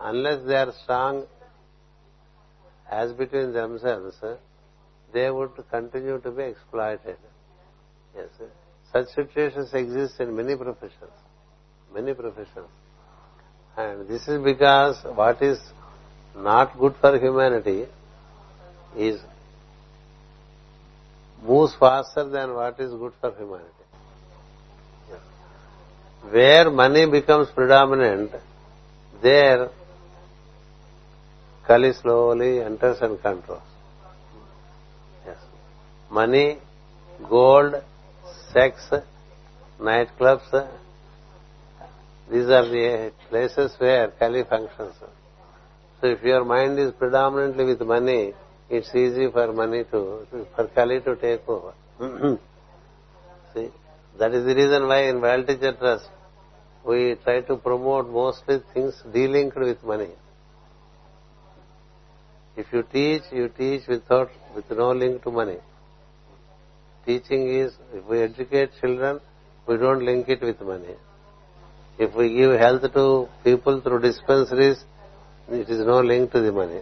Unless 0.00 0.46
they 0.46 0.54
are 0.54 0.72
strong 0.82 1.26
as 2.90 3.12
between 3.12 3.52
themselves, 3.52 4.16
eh, 4.22 4.34
they 5.12 5.30
would 5.30 5.50
continue 5.70 6.18
to 6.20 6.30
be 6.30 6.42
exploited. 6.44 7.16
Yes. 8.14 8.28
eh. 8.40 8.44
Such 8.92 9.08
situations 9.14 9.72
exist 9.74 10.20
in 10.20 10.34
many 10.34 10.56
professions. 10.56 11.12
Many 11.92 12.14
professions. 12.14 12.70
And 13.76 14.08
this 14.08 14.26
is 14.28 14.42
because 14.42 14.96
what 15.14 15.42
is 15.42 15.58
not 16.36 16.78
good 16.78 16.94
for 17.00 17.18
humanity 17.18 17.86
is 18.96 19.20
moves 21.42 21.74
faster 21.78 22.28
than 22.28 22.54
what 22.54 22.80
is 22.80 22.92
good 22.92 23.12
for 23.20 23.32
humanity. 23.36 23.77
Yes. 26.28 26.34
Where 26.34 26.70
money 26.70 27.06
becomes 27.06 27.48
predominant, 27.54 28.32
there 29.22 29.70
Kali 31.66 31.92
slowly 31.92 32.62
enters 32.62 32.98
and 33.02 33.20
controls. 33.20 33.60
Yes. 35.26 35.36
Money, 36.10 36.58
gold, 37.28 37.74
sex, 38.52 38.90
nightclubs, 39.80 40.68
these 42.30 42.44
are 42.44 42.68
the 42.68 43.12
places 43.30 43.72
where 43.78 44.08
Kali 44.18 44.44
functions. 44.44 44.94
So 46.00 46.06
if 46.06 46.22
your 46.22 46.44
mind 46.44 46.78
is 46.78 46.92
predominantly 46.92 47.64
with 47.64 47.80
money, 47.80 48.34
it's 48.70 48.94
easy 48.94 49.30
for 49.30 49.52
money 49.52 49.84
to, 49.84 50.26
for 50.54 50.68
Kali 50.68 51.00
to 51.00 51.16
take 51.16 51.48
over. 51.48 51.72
See, 53.54 53.70
that 54.18 54.32
is 54.34 54.44
the 54.44 54.54
reason 54.54 54.86
why 54.86 55.08
in 55.08 55.20
World 55.20 55.46
Teacher 55.46 55.72
Trust, 55.72 56.08
we 56.84 57.16
try 57.24 57.40
to 57.42 57.56
promote 57.56 58.08
mostly 58.08 58.60
things 58.72 59.02
delinked 59.14 59.56
with 59.56 59.82
money. 59.82 60.10
If 62.56 62.66
you 62.72 62.82
teach, 62.92 63.22
you 63.30 63.48
teach 63.48 63.86
without, 63.86 64.30
with 64.54 64.70
no 64.70 64.92
link 64.92 65.22
to 65.22 65.30
money. 65.30 65.58
Teaching 67.06 67.48
is, 67.48 67.72
if 67.94 68.04
we 68.06 68.20
educate 68.20 68.70
children, 68.80 69.20
we 69.66 69.76
don't 69.76 70.04
link 70.04 70.28
it 70.28 70.42
with 70.42 70.60
money. 70.60 70.96
If 71.98 72.14
we 72.14 72.34
give 72.34 72.58
health 72.58 72.82
to 72.94 73.28
people 73.44 73.80
through 73.80 74.00
dispensaries, 74.00 74.78
it 75.50 75.68
is 75.68 75.86
no 75.86 76.00
link 76.00 76.32
to 76.32 76.40
the 76.40 76.52
money. 76.52 76.80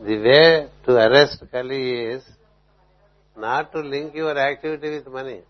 The 0.00 0.18
way 0.18 0.68
to 0.86 0.96
arrest 0.96 1.42
Kali 1.52 2.00
is 2.14 2.24
not 3.36 3.72
to 3.72 3.80
link 3.80 4.14
your 4.14 4.36
activity 4.36 4.90
with 4.90 5.06
money. 5.06 5.42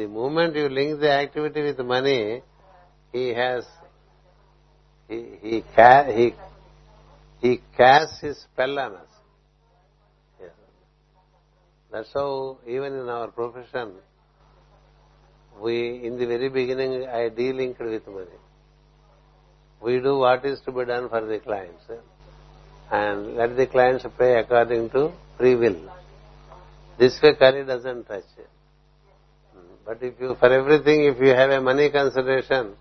The 0.00 0.06
moment 0.08 0.56
you 0.56 0.70
link 0.70 0.98
the 0.98 1.10
activity 1.10 1.60
with 1.62 1.78
money, 1.80 2.40
he 3.12 3.34
has, 3.34 3.66
he, 5.06 5.18
he, 5.42 5.64
ca- 5.76 6.10
he, 6.10 6.32
he 7.42 7.60
casts 7.76 8.18
his 8.22 8.38
spell 8.38 8.78
on 8.78 8.94
us. 8.94 9.10
Yes. 10.40 10.52
That's 11.92 12.08
how 12.14 12.56
even 12.66 12.94
in 12.94 13.10
our 13.10 13.28
profession, 13.28 13.92
we, 15.62 16.00
in 16.02 16.18
the 16.18 16.24
very 16.24 16.48
beginning, 16.48 17.06
I 17.06 17.28
de-linked 17.28 17.80
with 17.80 18.06
money. 18.06 18.40
We 19.82 20.00
do 20.00 20.16
what 20.16 20.46
is 20.46 20.60
to 20.64 20.72
be 20.72 20.86
done 20.86 21.10
for 21.10 21.20
the 21.20 21.40
clients. 21.40 21.84
eh, 21.90 21.96
And 22.90 23.36
let 23.36 23.54
the 23.54 23.66
clients 23.66 24.06
pay 24.18 24.38
according 24.38 24.88
to 24.92 25.12
free 25.36 25.56
will. 25.56 25.92
This 26.98 27.20
way 27.22 27.34
Kali 27.34 27.64
doesn't 27.64 28.04
touch. 28.04 28.24
But 29.84 30.02
if 30.02 30.14
you, 30.20 30.36
for 30.38 30.52
everything, 30.52 31.04
if 31.04 31.18
you 31.20 31.28
have 31.28 31.50
a 31.50 31.60
money 31.60 31.90
consideration, 31.90 32.74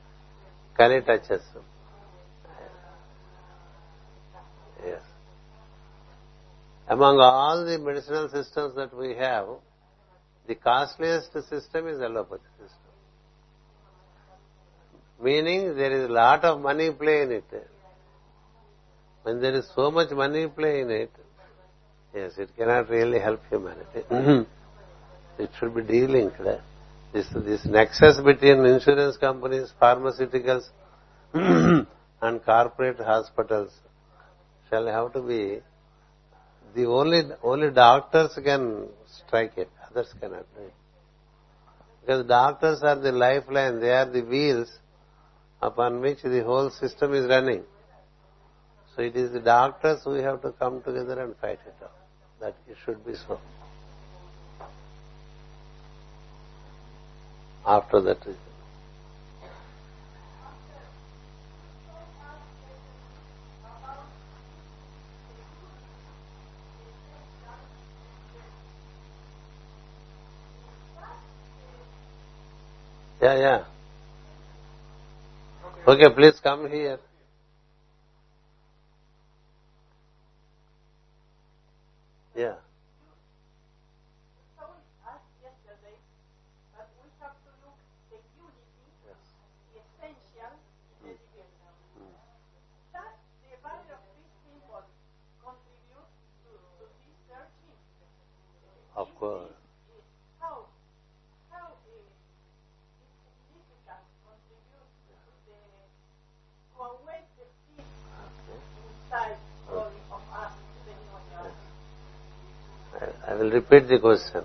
Kali 0.78 1.02
touches. 1.02 1.42
Yes. 4.86 5.02
Among 6.88 7.20
all 7.20 7.66
the 7.66 7.78
medicinal 7.80 8.30
systems 8.30 8.76
that 8.76 8.96
we 8.96 9.16
have, 9.16 9.48
the 10.48 10.56
costliest 10.56 11.34
system 11.34 11.88
is 11.88 12.00
allopathy 12.00 12.44
system. 12.58 12.80
Meaning 15.22 15.76
there 15.76 15.92
is 15.92 16.10
a 16.10 16.14
lot 16.14 16.44
of 16.46 16.62
money 16.62 16.92
play 16.92 17.24
in 17.24 17.32
it. 17.32 17.44
When 19.24 19.42
there 19.42 19.54
is 19.54 19.70
so 19.76 19.92
much 19.92 20.12
money 20.12 20.48
play 20.48 20.82
in 20.82 20.90
it, 20.90 21.12
yes, 22.16 22.32
it 22.38 22.50
cannot 22.58 22.90
really 22.90 23.20
help 23.20 23.42
humanity. 23.50 24.04
it 25.40 25.50
should 25.60 25.76
be 25.76 25.82
de-linked. 25.82 26.40
This, 27.12 27.26
this 27.34 27.66
nexus 27.66 28.20
between 28.20 28.66
insurance 28.66 29.18
companies, 29.18 29.74
pharmaceuticals, 29.82 30.70
and 31.34 32.46
corporate 32.46 33.00
hospitals 33.00 33.72
shall 34.70 34.86
have 34.86 35.14
to 35.14 35.22
be 35.22 35.62
the 36.76 36.86
only 36.86 37.24
only 37.44 37.72
doctors 37.72 38.38
can 38.44 38.88
strike 39.08 39.54
it, 39.58 39.70
others 39.90 40.14
cannot. 40.20 40.46
Because 42.02 42.26
doctors 42.28 42.82
are 42.84 42.96
the 42.96 43.12
lifeline, 43.12 43.80
they 43.80 43.92
are 43.92 44.06
the 44.06 44.22
wheels 44.22 44.70
upon 45.62 46.02
which 46.02 46.22
the 46.22 46.44
whole 46.44 46.70
system 46.70 47.14
is 47.14 47.28
running. 47.28 47.64
So 48.96 49.02
it 49.02 49.16
is 49.16 49.32
the 49.32 49.40
doctors 49.40 50.02
who 50.04 50.14
have 50.14 50.42
to 50.42 50.52
come 50.52 50.82
together 50.82 51.22
and 51.22 51.36
fight 51.38 51.60
it 51.66 51.76
out. 51.84 51.96
That 52.40 52.56
it 52.68 52.78
should 52.86 53.06
be 53.06 53.14
so. 53.16 53.40
After 57.70 58.02
that, 58.02 58.20
yeah, 73.22 73.36
yeah. 73.40 73.64
Okay, 75.88 76.10
please 76.16 76.40
come 76.44 76.70
here. 76.70 77.00
Yeah. 82.36 82.56
So 84.58 84.64
we 84.70 84.82
asked 85.08 85.36
yesterday, 85.44 85.98
but 86.76 86.88
we 87.02 87.10
have 87.22 87.36
to 87.46 87.52
look 87.66 87.78
the 88.12 88.20
unity, 88.38 88.86
Yes. 89.08 89.22
the 89.74 89.80
essential, 89.82 90.54
in 91.04 91.10
the 91.10 91.14
division. 91.20 91.52
Does 92.94 93.16
the 93.44 93.54
value 93.64 93.94
of 93.98 94.04
this 94.16 94.30
symbol 94.46 94.84
contribute 95.44 96.10
to, 96.46 96.52
to 96.56 96.86
this 97.06 97.18
searching? 97.30 97.78
Of 98.96 99.10
course. 99.20 99.52
Is 99.96 100.06
how 100.40 100.68
how 101.52 101.68
uh, 101.68 101.84
this 101.86 102.08
significance 103.26 104.08
contributes 104.26 104.94
to 105.10 105.32
the 105.48 105.60
to 106.74 106.78
awake 106.82 107.30
the 107.40 107.48
seed 107.66 107.86
inside 108.82 109.38
all 109.70 109.92
of 110.12 110.24
us, 110.34 110.54
depending 110.76 111.10
on 111.14 111.24
your 111.32 111.52
I- 112.96 113.29
I 113.29 113.29
will 113.40 113.52
repeat 113.52 113.88
the 113.88 114.00
question. 114.00 114.44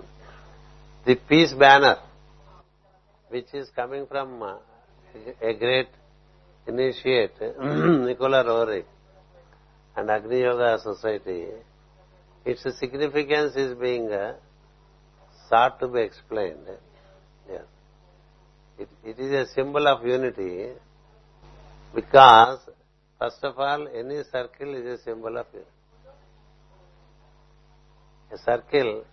The 1.05 1.15
peace 1.15 1.53
banner, 1.53 1.97
which 3.29 3.53
is 3.53 3.69
coming 3.75 4.07
from 4.07 4.41
uh, 4.41 4.55
a 5.41 5.53
great 5.53 5.89
initiate, 6.65 7.33
Nicola 7.41 8.43
Roerich, 8.43 8.85
and 9.97 10.09
Agni 10.09 10.39
Yoga 10.41 10.79
Society, 10.81 11.47
its 12.45 12.63
significance 12.79 13.55
is 13.55 13.77
being 13.77 14.11
uh, 14.11 14.33
sought 15.49 15.79
to 15.79 15.87
be 15.87 16.01
explained. 16.01 16.65
Yes. 17.49 17.63
It, 18.79 18.89
it 19.03 19.19
is 19.19 19.31
a 19.31 19.53
symbol 19.53 19.87
of 19.87 20.05
unity 20.05 20.69
because, 21.93 22.59
first 23.19 23.43
of 23.43 23.57
all, 23.57 23.87
any 23.87 24.23
circle 24.31 24.73
is 24.75 24.99
a 24.99 25.03
symbol 25.03 25.37
of 25.37 25.45
unity. 25.53 25.74
A 28.31 28.37
circle 28.37 29.03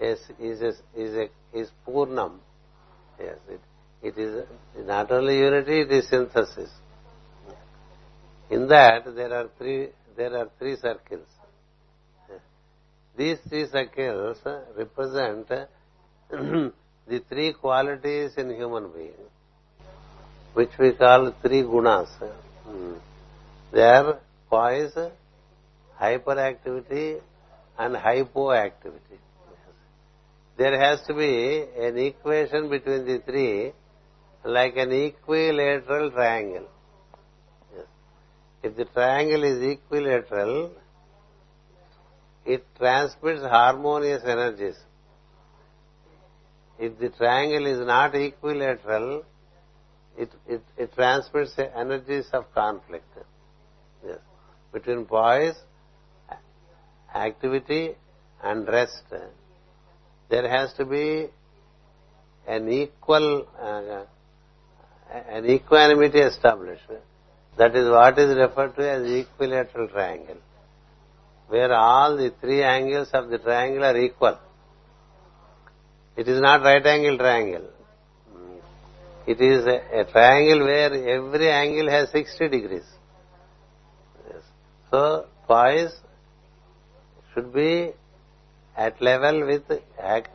is 0.00 0.18
is 0.38 0.60
a, 0.60 0.72
is 0.96 1.14
a, 1.14 1.58
is 1.58 1.70
purnam. 1.86 2.38
Yes, 3.18 3.38
it, 3.48 3.60
it 4.02 4.18
is 4.18 4.44
not 4.86 5.10
only 5.10 5.38
unity; 5.38 5.80
it 5.82 5.92
is 5.92 6.08
synthesis. 6.08 6.70
In 8.50 8.66
that 8.68 9.14
there 9.14 9.32
are 9.32 9.48
three 9.58 9.88
there 10.16 10.36
are 10.36 10.48
three 10.58 10.76
circles. 10.76 11.26
These 13.16 13.38
three 13.48 13.66
circles 13.66 14.38
represent 14.76 15.48
the 16.30 17.18
three 17.28 17.52
qualities 17.52 18.32
in 18.36 18.50
human 18.54 18.90
being, 18.92 19.24
which 20.54 20.70
we 20.78 20.92
call 20.92 21.32
three 21.42 21.62
gunas. 21.62 22.08
Hmm. 22.64 22.94
They 23.72 23.82
are 23.82 24.18
poise, 24.48 24.96
hyperactivity, 26.00 27.20
and 27.80 27.94
hypoactivity. 27.94 29.18
There 30.58 30.78
has 30.78 31.00
to 31.06 31.14
be 31.14 31.64
an 31.86 31.96
equation 31.96 32.68
between 32.68 33.06
the 33.06 33.22
three, 33.24 33.72
like 34.44 34.76
an 34.76 34.92
equilateral 34.92 36.10
triangle. 36.10 36.68
Yes. 37.74 37.86
If 38.62 38.76
the 38.76 38.84
triangle 38.84 39.44
is 39.44 39.62
equilateral, 39.62 40.72
it 42.44 42.66
transmits 42.76 43.40
harmonious 43.40 44.22
energies. 44.24 44.78
If 46.78 46.98
the 46.98 47.08
triangle 47.08 47.66
is 47.66 47.80
not 47.86 48.14
equilateral, 48.14 49.24
it, 50.18 50.30
it, 50.46 50.62
it 50.76 50.94
transmits 50.94 51.58
energies 51.58 52.28
of 52.34 52.52
conflict. 52.54 53.08
Yes. 54.06 54.18
Between 54.70 55.06
poise, 55.06 55.56
activity 57.14 57.94
and 58.42 58.66
rest, 58.66 59.02
there 60.28 60.48
has 60.48 60.72
to 60.74 60.84
be 60.84 61.28
an 62.46 62.68
equal, 62.70 63.46
uh, 63.60 64.04
an 65.28 65.46
equanimity 65.46 66.20
established. 66.20 66.82
That 67.58 67.74
is 67.76 67.88
what 67.88 68.18
is 68.18 68.36
referred 68.36 68.76
to 68.76 68.88
as 68.88 69.10
equilateral 69.10 69.88
triangle, 69.88 70.38
where 71.48 71.72
all 71.72 72.16
the 72.16 72.32
three 72.40 72.62
angles 72.62 73.08
of 73.12 73.28
the 73.28 73.38
triangle 73.38 73.84
are 73.84 73.96
equal. 73.96 74.38
It 76.16 76.28
is 76.28 76.40
not 76.40 76.62
right 76.62 76.84
angle 76.84 77.18
triangle. 77.18 77.68
It 79.26 79.40
is 79.40 79.64
a, 79.66 80.00
a 80.00 80.04
triangle 80.10 80.64
where 80.64 80.92
every 80.92 81.50
angle 81.50 81.88
has 81.90 82.10
60 82.10 82.48
degrees. 82.48 82.84
Yes. 84.26 84.42
So, 84.90 85.26
poise 85.46 85.94
should 87.32 87.52
be 87.52 87.92
at 88.76 89.00
level 89.00 89.46
with 89.46 89.62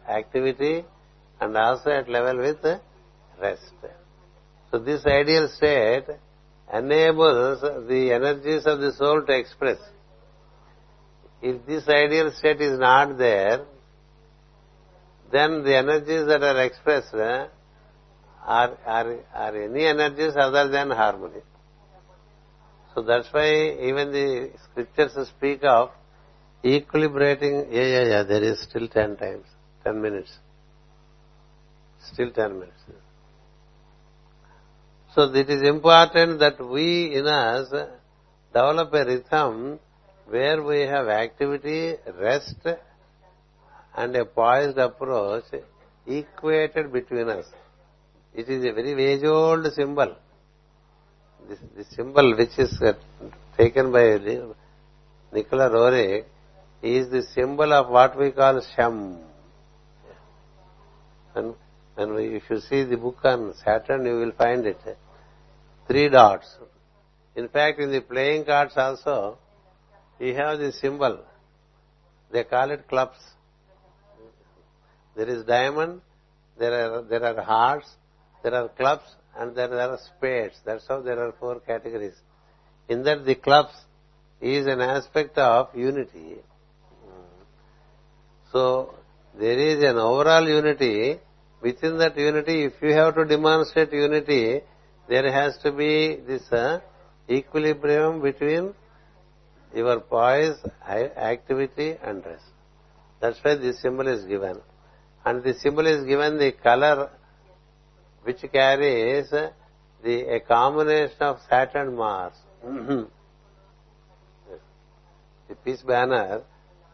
activity 0.07 0.85
and 1.41 1.57
also 1.57 1.89
at 1.89 2.09
level 2.09 2.37
with 2.37 2.63
rest. 3.41 3.73
So 4.71 4.79
this 4.79 5.05
ideal 5.05 5.49
state 5.49 6.05
enables 6.73 7.61
the 7.61 8.11
energies 8.13 8.65
of 8.65 8.79
the 8.79 8.91
soul 8.93 9.23
to 9.25 9.33
express. 9.33 9.79
If 11.41 11.65
this 11.65 11.87
ideal 11.87 12.31
state 12.31 12.61
is 12.61 12.79
not 12.79 13.17
there, 13.17 13.65
then 15.31 15.63
the 15.63 15.75
energies 15.75 16.27
that 16.27 16.43
are 16.43 16.63
expressed 16.63 17.13
uh, 17.13 17.47
are, 18.45 18.77
are, 18.85 19.17
are 19.33 19.63
any 19.63 19.85
energies 19.85 20.33
other 20.37 20.69
than 20.69 20.91
harmony. 20.91 21.41
So 22.93 23.01
that's 23.01 23.27
why 23.31 23.47
even 23.89 24.11
the 24.11 24.51
scriptures 24.71 25.27
speak 25.27 25.63
of 25.63 25.91
equilibrating, 26.63 27.67
yeah, 27.71 27.83
yeah, 27.83 28.03
yeah, 28.03 28.23
there 28.23 28.43
is 28.43 28.61
still 28.61 28.87
10 28.87 29.17
times, 29.17 29.45
10 29.83 30.01
minutes. 30.01 30.31
Still 32.13 32.31
10 32.31 32.59
minutes. 32.59 32.81
So 35.13 35.33
it 35.33 35.49
is 35.49 35.61
important 35.61 36.39
that 36.39 36.59
we 36.59 37.15
in 37.15 37.25
us 37.25 37.69
develop 38.53 38.93
a 38.93 39.05
rhythm 39.05 39.79
where 40.27 40.61
we 40.61 40.81
have 40.81 41.07
activity, 41.07 41.95
rest 42.19 42.55
and 43.95 44.15
a 44.15 44.25
poised 44.25 44.77
approach 44.77 45.45
equated 46.05 46.91
between 46.91 47.29
us. 47.29 47.45
It 48.33 48.49
is 48.49 48.65
a 48.65 48.73
very 48.73 49.01
age-old 49.01 49.71
symbol. 49.73 50.15
This, 51.47 51.59
this 51.77 51.87
symbol 51.95 52.35
which 52.35 52.57
is 52.57 52.77
uh, 52.81 52.93
taken 53.57 53.91
by 53.91 54.17
Nicola 55.31 55.69
Roerich 55.69 56.25
is 56.85 57.09
the 57.09 57.23
symbol 57.23 57.73
of 57.73 57.89
what 57.89 58.17
we 58.17 58.31
call 58.31 58.61
Sham. 58.75 59.19
We, 61.35 62.35
if 62.35 62.43
you 62.49 62.59
see 62.59 62.83
the 62.83 62.97
book 62.97 63.17
on 63.23 63.53
Saturn, 63.63 64.05
you 64.05 64.17
will 64.17 64.31
find 64.33 64.65
it. 64.65 64.77
Three 65.87 66.09
dots. 66.09 66.47
In 67.35 67.49
fact, 67.49 67.79
in 67.79 67.91
the 67.91 68.01
playing 68.01 68.45
cards 68.45 68.73
also, 68.75 69.37
you 70.19 70.35
have 70.35 70.59
the 70.59 70.71
symbol. 70.71 71.19
They 72.31 72.43
call 72.43 72.71
it 72.71 72.87
clubs. 72.87 73.17
There 75.15 75.27
is 75.27 75.45
diamond, 75.45 76.01
there 76.57 76.73
are, 76.73 77.01
there 77.03 77.23
are 77.23 77.41
hearts, 77.41 77.89
there 78.43 78.53
are 78.53 78.69
clubs, 78.69 79.05
and 79.37 79.55
there 79.55 79.73
are 79.73 79.97
spades. 79.97 80.55
That's 80.65 80.87
how 80.87 81.01
there 81.01 81.19
are 81.19 81.33
four 81.39 81.59
categories. 81.61 82.15
In 82.89 83.03
that 83.03 83.25
the 83.25 83.35
clubs 83.35 83.73
is 84.41 84.67
an 84.67 84.81
aspect 84.81 85.37
of 85.37 85.75
unity. 85.75 86.37
So, 88.55 88.93
there 89.37 89.59
is 89.59 89.83
an 89.83 89.97
overall 89.97 90.47
unity. 90.47 91.19
Within 91.61 91.97
that 91.97 92.17
unity, 92.17 92.63
if 92.63 92.81
you 92.81 92.93
have 92.93 93.15
to 93.15 93.25
demonstrate 93.25 93.91
unity, 93.91 94.61
there 95.09 95.29
has 95.29 95.57
to 95.63 95.73
be 95.73 96.15
this 96.25 96.49
uh, 96.53 96.79
equilibrium 97.29 98.21
between 98.21 98.73
your 99.75 99.99
poise, 99.99 100.55
activity 100.87 101.97
and 102.01 102.25
rest. 102.25 102.45
That's 103.19 103.37
why 103.43 103.55
this 103.55 103.81
symbol 103.81 104.07
is 104.07 104.23
given. 104.23 104.61
And 105.25 105.43
the 105.43 105.53
symbol 105.55 105.85
is 105.85 106.05
given 106.05 106.37
the 106.37 106.53
color 106.53 107.09
which 108.23 108.41
carries 108.53 109.31
the 109.31 110.15
a 110.35 110.39
combination 110.39 111.19
of 111.19 111.39
Saturn 111.49 111.93
Mars. 111.97 112.35
the 112.63 113.09
peace 115.65 115.81
banner 115.81 116.43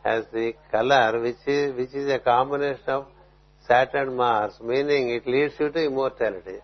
has 0.03 0.25
the 0.33 0.53
color 0.71 1.21
which 1.21 1.47
is 1.47 1.75
which 1.75 1.93
is 1.93 2.11
a 2.11 2.19
combination 2.19 2.87
of 2.87 3.07
Saturn 3.67 4.15
Mars, 4.15 4.53
meaning 4.61 5.09
it 5.09 5.27
leads 5.27 5.53
you 5.59 5.69
to 5.69 5.85
immortality. 5.85 6.59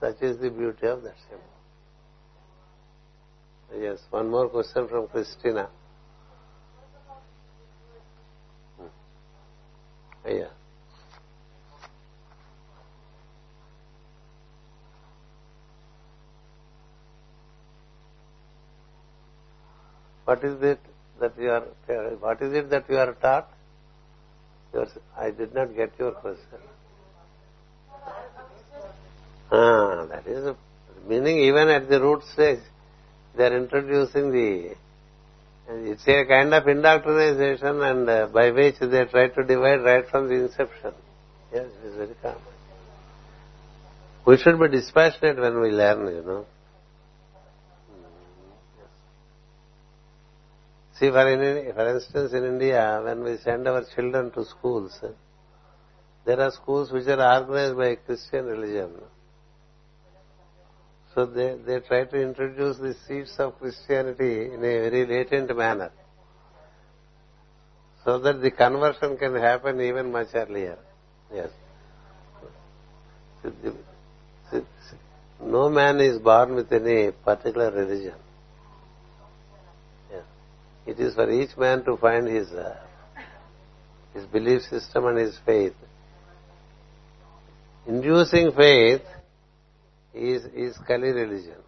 Such 0.00 0.22
is 0.22 0.38
the 0.38 0.50
beauty 0.50 0.86
of 0.86 1.02
that 1.02 1.14
symbol. 1.28 1.44
Yes, 3.82 3.98
one 4.10 4.30
more 4.30 4.48
question 4.48 4.88
from 4.88 5.08
Christina. 5.08 5.68
Hmm. 8.78 8.86
Yeah. 10.26 10.48
What 20.24 20.44
is 20.44 20.62
it 20.62 20.80
that 21.20 21.32
you 21.38 21.50
are, 21.50 21.64
what 22.20 22.40
is 22.42 22.52
it 22.52 22.70
that 22.70 22.88
you 22.88 22.98
are 22.98 23.12
taught? 23.14 23.50
I 25.16 25.30
did 25.30 25.54
not 25.54 25.74
get 25.74 25.92
your 25.98 26.12
question. 26.12 26.58
Ah, 29.50 30.06
that 30.10 30.26
is 30.26 30.44
the 30.44 30.56
meaning 31.08 31.38
even 31.38 31.68
at 31.68 31.88
the 31.88 32.00
root 32.00 32.22
stage, 32.32 32.60
they 33.36 33.46
are 33.46 33.56
introducing 33.56 34.30
the, 34.30 34.74
it's 35.68 36.06
a 36.06 36.24
kind 36.26 36.52
of 36.52 36.68
indoctrination 36.68 37.82
and 37.82 38.08
uh, 38.08 38.26
by 38.26 38.50
which 38.50 38.78
they 38.80 39.04
try 39.06 39.28
to 39.28 39.44
divide 39.44 39.82
right 39.82 40.06
from 40.08 40.28
the 40.28 40.34
inception. 40.34 40.92
Yes, 41.52 41.66
it 41.82 41.86
is 41.86 41.96
very 41.96 42.14
common. 42.22 42.38
We 44.26 44.36
should 44.36 44.60
be 44.60 44.68
dispassionate 44.68 45.38
when 45.38 45.60
we 45.60 45.70
learn, 45.70 46.14
you 46.14 46.22
know. 46.22 46.46
See, 50.98 51.10
for, 51.10 51.28
in, 51.30 51.72
for 51.74 51.94
instance, 51.94 52.32
in 52.32 52.44
India, 52.44 53.00
when 53.04 53.22
we 53.22 53.36
send 53.44 53.68
our 53.68 53.84
children 53.94 54.32
to 54.32 54.44
schools, 54.44 54.98
there 56.26 56.40
are 56.40 56.50
schools 56.50 56.90
which 56.90 57.06
are 57.06 57.40
organized 57.40 57.76
by 57.76 57.94
Christian 57.94 58.46
religion. 58.46 58.90
So 61.14 61.26
they, 61.26 61.56
they 61.66 61.80
try 61.80 62.04
to 62.04 62.20
introduce 62.20 62.78
the 62.78 62.94
seeds 63.06 63.34
of 63.38 63.58
Christianity 63.60 64.46
in 64.46 64.56
a 64.56 64.90
very 64.90 65.06
latent 65.06 65.56
manner. 65.56 65.92
So 68.04 68.18
that 68.18 68.40
the 68.40 68.50
conversion 68.50 69.16
can 69.18 69.36
happen 69.36 69.80
even 69.80 70.10
much 70.10 70.28
earlier. 70.34 70.78
Yes. 71.32 71.50
No 75.40 75.70
man 75.70 76.00
is 76.00 76.18
born 76.18 76.56
with 76.56 76.72
any 76.72 77.12
particular 77.12 77.70
religion. 77.70 78.14
It 80.88 80.98
is 81.00 81.14
for 81.14 81.30
each 81.30 81.54
man 81.58 81.84
to 81.84 81.98
find 81.98 82.26
his 82.26 82.48
uh, 82.48 82.74
his 84.14 84.24
belief 84.24 84.62
system 84.62 85.04
and 85.04 85.18
his 85.18 85.38
faith. 85.44 85.74
Inducing 87.86 88.52
faith 88.52 89.02
is 90.14 90.46
is 90.46 90.78
Kali 90.86 91.10
religion. 91.10 91.60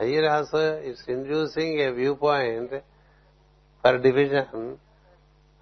Here 0.00 0.28
also 0.28 0.80
it's 0.82 1.04
inducing 1.06 1.80
a 1.82 1.92
viewpoint 1.94 2.72
for 3.80 3.98
division 3.98 4.80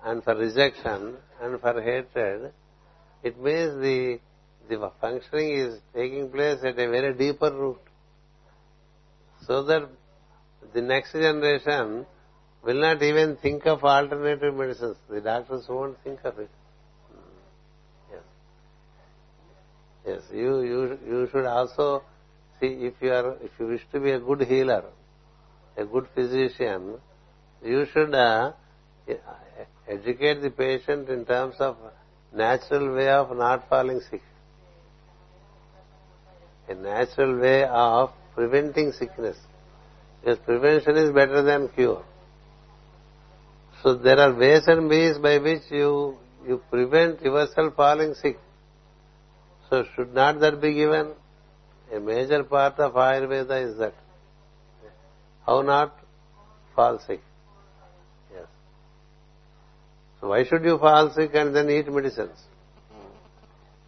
and 0.03 0.25
for 0.25 0.35
rejection 0.37 1.19
and 1.43 1.61
for 1.61 1.83
hatred. 1.83 2.51
It 3.23 3.39
means 3.39 3.75
the 3.83 4.21
the 4.71 4.91
functioning 5.03 5.51
is 5.67 5.81
taking 5.95 6.31
place 6.31 6.61
at 6.65 6.79
a 6.79 6.89
very 6.97 7.13
deeper 7.13 7.53
root. 7.53 7.83
So 9.47 9.63
that 9.65 9.91
the 10.73 10.81
next 10.81 11.13
generation 11.13 12.07
will 12.63 12.81
not 12.81 13.03
even 13.03 13.37
think 13.37 13.67
of 13.67 13.85
alternative 13.85 14.55
medicines. 14.55 14.97
The 15.09 15.21
doctors 15.21 15.67
won't 15.69 15.99
think 16.03 16.21
of 16.25 16.39
it. 16.39 16.51
Yes. 18.11 18.23
Yes. 20.07 20.23
You 20.33 20.63
you 20.63 20.99
you 21.07 21.29
should 21.31 21.45
also 21.47 22.03
see 22.61 22.67
if 22.67 22.95
you 23.01 23.13
are 23.13 23.37
if 23.43 23.51
you 23.59 23.67
wish 23.67 23.83
to 23.93 24.01
be 24.01 24.13
a 24.13 24.19
good 24.19 24.43
healer, 24.43 24.85
a 25.77 25.85
good 25.85 26.07
physician, 26.15 26.99
you 27.63 27.87
should 27.93 28.15
uh, 28.15 28.53
educate 29.89 30.41
the 30.41 30.51
patient 30.51 31.09
in 31.09 31.25
terms 31.25 31.57
of 31.59 31.77
natural 32.33 32.95
way 32.95 33.09
of 33.09 33.37
not 33.37 33.69
falling 33.69 34.01
sick. 34.11 34.23
A 36.69 36.75
natural 36.75 37.39
way 37.39 37.65
Yes, 40.27 40.39
prevention 40.45 40.97
is 40.97 41.13
better 41.13 41.43
than 41.43 41.69
cure. 41.69 42.03
So 43.83 43.95
there 43.95 44.19
are 44.19 44.35
ways 44.35 44.63
and 44.67 44.89
means 44.89 45.19
by 45.19 45.37
which 45.39 45.65
you 45.71 46.17
you 46.47 46.63
prevent 46.71 47.21
yourself 47.21 47.75
falling 47.75 48.15
sick. 48.15 48.39
So 49.69 49.85
should 49.95 50.15
not 50.15 50.41
that 50.41 50.63
be 50.63 50.73
given? 50.73 51.13
A 51.95 52.01
major 52.01 52.43
part 52.45 52.79
of 52.79 52.95
Ayurveda 52.95 53.71
is 53.71 53.79
that. 53.79 53.95
How 55.47 55.61
not 55.61 55.95
fall 56.75 56.99
sick? 57.07 57.21
Yes. 58.33 58.47
So 60.21 60.29
why 60.29 60.45
should 60.45 60.65
you 60.65 60.79
fall 60.79 61.11
sick 61.15 61.33
and 61.35 61.55
then 61.55 61.69
eat 61.69 61.93
medicines? 61.93 62.39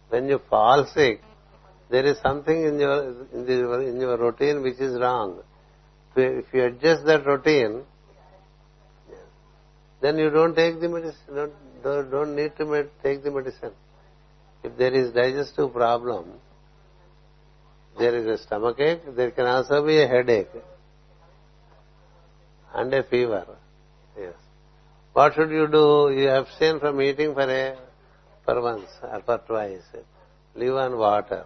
When 0.09 0.29
you 0.29 0.39
fall 0.49 0.85
sick, 0.93 1.21
there 1.89 2.05
is 2.05 2.17
something 2.21 2.63
in 2.63 2.79
your 2.79 3.09
in, 3.33 3.45
the, 3.47 3.79
in 3.87 3.99
your 3.99 4.17
routine 4.17 4.61
which 4.61 4.79
is 4.79 4.99
wrong 4.99 5.39
if 6.17 6.45
you 6.53 6.63
adjust 6.63 7.05
that 7.05 7.25
routine, 7.25 7.83
then 10.01 10.17
you 10.17 10.29
don't 10.29 10.55
take 10.55 10.79
the 10.79 10.89
medicine, 10.89 11.51
don't, 11.83 12.11
don't 12.11 12.35
need 12.35 12.55
to 12.57 12.87
take 13.03 13.23
the 13.23 13.31
medicine. 13.31 13.71
If 14.63 14.77
there 14.77 14.93
is 14.93 15.13
digestive 15.13 15.73
problem, 15.73 16.25
there 17.97 18.15
is 18.15 18.25
a 18.39 18.43
stomach 18.43 18.79
ache, 18.79 19.01
there 19.15 19.31
can 19.31 19.45
also 19.45 19.85
be 19.85 20.01
a 20.01 20.07
headache 20.07 20.49
and 22.75 22.93
a 22.93 23.03
fever. 23.03 23.45
Yes. 24.19 24.33
What 25.13 25.33
should 25.33 25.49
you 25.49 25.67
do? 25.67 26.13
You 26.15 26.29
abstain 26.29 26.79
from 26.79 27.01
eating 27.01 27.33
for 27.33 27.49
a 27.49 27.77
for 28.45 28.61
once 28.61 28.89
or 29.01 29.21
for 29.25 29.39
twice. 29.39 29.81
Live 30.55 30.75
on 30.75 30.97
water. 30.97 31.45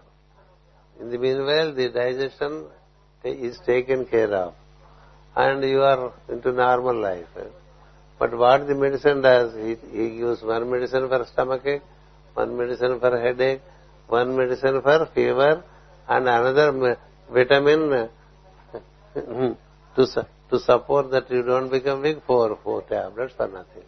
In 0.99 1.09
the 1.09 1.17
meanwhile, 1.17 1.74
the 1.74 1.89
digestion 1.89 2.65
is 3.24 3.57
taken 3.65 4.05
care 4.05 4.34
of 4.34 4.53
and 5.36 5.63
you 5.63 5.82
are 5.82 6.13
into 6.29 6.51
normal 6.51 6.99
life. 6.99 7.27
But 8.19 8.38
what 8.38 8.67
the 8.67 8.75
medicine 8.75 9.21
does, 9.21 9.53
he, 9.55 9.75
he 9.91 10.17
gives 10.17 10.41
one 10.43 10.69
medicine 10.69 11.07
for 11.09 11.25
stomachache, 11.25 11.82
one 12.34 12.57
medicine 12.57 12.99
for 12.99 13.19
headache, 13.19 13.61
one 14.07 14.36
medicine 14.38 14.82
for 14.82 15.09
fever, 15.15 15.63
and 16.07 16.27
another 16.27 16.97
vitamin 17.32 18.09
hmm, 19.13 19.51
to 19.95 20.27
to 20.49 20.59
support 20.59 21.11
that 21.11 21.32
you 21.32 21.43
don't 21.43 21.69
become 21.69 22.01
weak. 22.01 22.17
Four 22.27 22.59
four 22.63 22.82
tablets 22.84 23.34
for 23.36 23.47
nothing. 23.47 23.84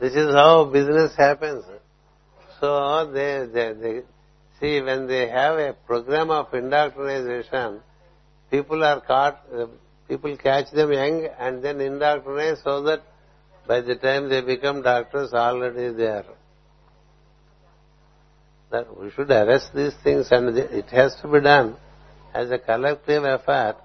This 0.00 0.14
is 0.14 0.32
how 0.34 0.64
business 0.64 1.14
happens. 1.14 1.62
So 2.58 3.10
they, 3.12 3.46
they, 3.52 3.72
they 3.74 4.02
See, 4.60 4.80
when 4.80 5.06
they 5.06 5.28
have 5.28 5.58
a 5.58 5.72
program 5.86 6.30
of 6.30 6.52
indoctrination, 6.52 7.80
people 8.50 8.84
are 8.84 9.00
caught, 9.00 9.40
uh, 9.54 9.66
people 10.08 10.36
catch 10.36 10.70
them 10.72 10.92
young 10.92 11.28
and 11.38 11.62
then 11.62 11.80
indoctrinate 11.80 12.58
so 12.62 12.82
that 12.82 13.02
By 13.70 13.80
the 13.82 13.94
time 13.94 14.28
they 14.28 14.40
become 14.40 14.82
doctors, 14.82 15.32
already 15.32 15.94
they 15.94 16.06
are. 16.06 16.24
That 18.72 18.98
we 19.00 19.10
should 19.12 19.30
arrest 19.30 19.70
these 19.74 19.94
things 20.02 20.26
and 20.32 20.56
it 20.58 20.86
has 20.86 21.14
to 21.22 21.28
be 21.28 21.40
done 21.40 21.76
as 22.34 22.50
a 22.50 22.58
collective 22.58 23.24
effort 23.24 23.76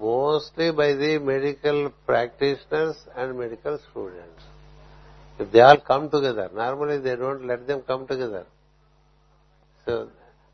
mostly 0.00 0.72
by 0.72 0.94
the 0.94 1.18
medical 1.18 1.92
practitioners 2.06 2.96
and 3.16 3.38
medical 3.38 3.78
students. 3.90 4.42
If 5.38 5.52
they 5.52 5.60
all 5.60 5.78
come 5.78 6.10
together, 6.10 6.50
normally 6.52 6.98
they 6.98 7.14
don't 7.14 7.46
let 7.46 7.68
them 7.68 7.82
come 7.86 8.08
together. 8.08 8.46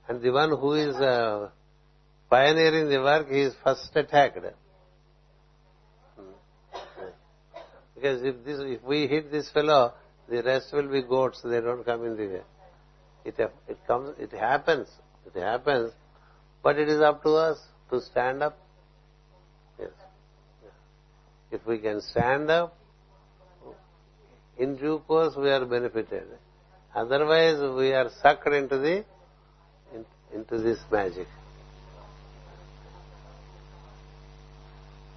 And 0.08 0.22
the 0.22 0.30
one 0.30 0.50
who 0.50 0.74
is 0.74 0.96
pioneering 2.30 2.88
the 2.88 2.98
work, 2.98 3.28
he 3.30 3.42
is 3.42 3.54
first 3.64 3.90
attacked. 3.94 4.38
Because 7.94 8.20
if 8.22 8.82
we 8.82 9.06
hit 9.06 9.30
this 9.30 9.50
fellow, 9.50 9.94
the 10.28 10.42
rest 10.42 10.72
will 10.72 10.88
be 10.88 11.02
goats. 11.02 11.40
They 11.42 11.60
don't 11.60 11.84
come 11.84 12.04
in 12.04 12.16
the 12.16 12.26
way. 12.26 12.42
It 13.24 13.34
it 13.68 13.78
comes. 13.86 14.14
It 14.18 14.32
happens. 14.32 14.88
It 15.26 15.40
happens. 15.40 15.92
But 16.62 16.78
it 16.78 16.88
is 16.88 17.00
up 17.00 17.22
to 17.22 17.30
us 17.30 17.58
to 17.90 18.00
stand 18.00 18.42
up. 18.42 18.58
Yes. 19.78 19.90
If 21.50 21.66
we 21.66 21.78
can 21.78 22.00
stand 22.00 22.50
up, 22.50 22.76
in 24.58 24.76
due 24.76 25.02
course 25.06 25.34
we 25.36 25.50
are 25.50 25.64
benefited. 25.64 26.24
Otherwise, 26.94 27.58
we 27.76 27.92
are 27.92 28.10
sucked 28.22 28.48
into 28.48 28.78
the 28.78 29.04
into 30.34 30.58
this 30.58 30.78
magic. 30.90 31.26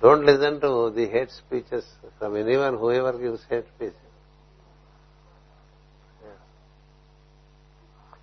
Don't 0.01 0.25
listen 0.25 0.61
to 0.61 0.91
the 0.95 1.07
hate 1.07 1.29
speeches 1.31 1.85
from 2.17 2.37
anyone, 2.37 2.77
whoever 2.77 3.17
gives 3.17 3.43
hate 3.49 3.65
speeches. 3.75 3.95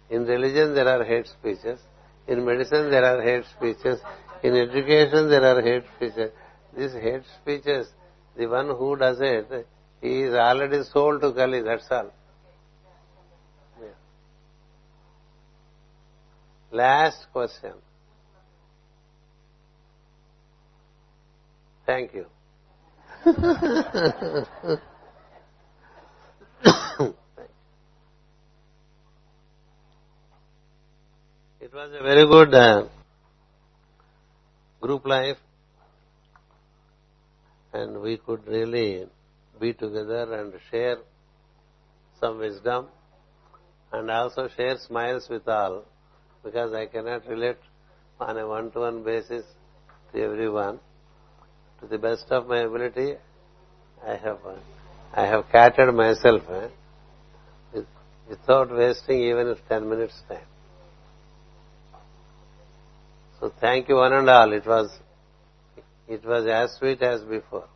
In 0.09 0.24
religion 0.24 0.74
there 0.74 0.89
are 0.89 1.05
hate 1.05 1.26
speeches. 1.26 1.80
In 2.28 2.45
medicine 2.45 2.91
there 2.91 3.05
are 3.05 3.22
hate 3.22 3.45
speeches. 3.57 4.01
In 4.43 4.55
education 4.57 5.28
there 5.28 5.45
are 5.45 5.61
hate 5.61 5.84
speeches. 5.97 6.30
These 6.76 6.93
hate 6.93 7.22
speeches, 7.41 7.89
the 8.37 8.47
one 8.47 8.68
who 8.68 8.97
does 8.97 9.18
it, 9.20 9.66
he 10.01 10.22
is 10.22 10.34
already 10.34 10.82
sold 10.84 11.20
to 11.22 11.32
Kali, 11.32 11.62
that's 11.62 11.87
all. 11.91 12.11
Last 16.77 17.27
question. 17.33 17.72
Thank 21.87 22.12
you. 22.12 22.27
it 23.27 23.33
was 31.72 31.91
a 31.99 32.03
very 32.03 32.27
good 32.27 32.53
uh, 32.53 32.85
group 34.83 35.07
life 35.07 35.39
and 37.72 38.03
we 38.03 38.18
could 38.18 38.47
really 38.47 39.07
be 39.59 39.72
together 39.72 40.35
and 40.35 40.53
share 40.70 40.99
some 42.20 42.39
wisdom 42.39 42.89
and 43.95 44.11
also 44.11 44.49
share 44.55 44.77
smiles 44.77 45.27
with 45.31 45.49
all 45.49 45.87
because 46.47 46.72
I 46.72 46.86
cannot 46.86 47.26
relate 47.26 47.57
on 48.20 48.38
a 48.38 48.47
one-to-one 48.47 49.03
basis 49.03 49.44
to 50.12 50.22
everyone 50.22 50.78
to 51.80 51.88
the 51.88 51.99
best 51.99 52.26
of 52.30 52.47
my 52.47 52.61
ability, 52.61 53.14
I 54.07 54.14
have 54.14 54.38
I 55.12 55.26
have 55.26 55.44
catered 55.51 55.92
myself 55.92 56.42
eh, 56.51 57.80
without 58.28 58.70
wasting 58.70 59.22
even 59.22 59.57
ten 59.68 59.88
minutes 59.90 60.22
time. 60.28 60.47
So 63.40 63.53
thank 63.61 63.88
you 63.88 63.97
one 63.97 64.12
and 64.12 64.30
all. 64.30 64.53
It 64.53 64.66
was 64.66 64.88
it 66.07 66.24
was 66.24 66.47
as 66.47 66.78
sweet 66.78 67.03
as 67.03 67.22
before. 67.22 67.66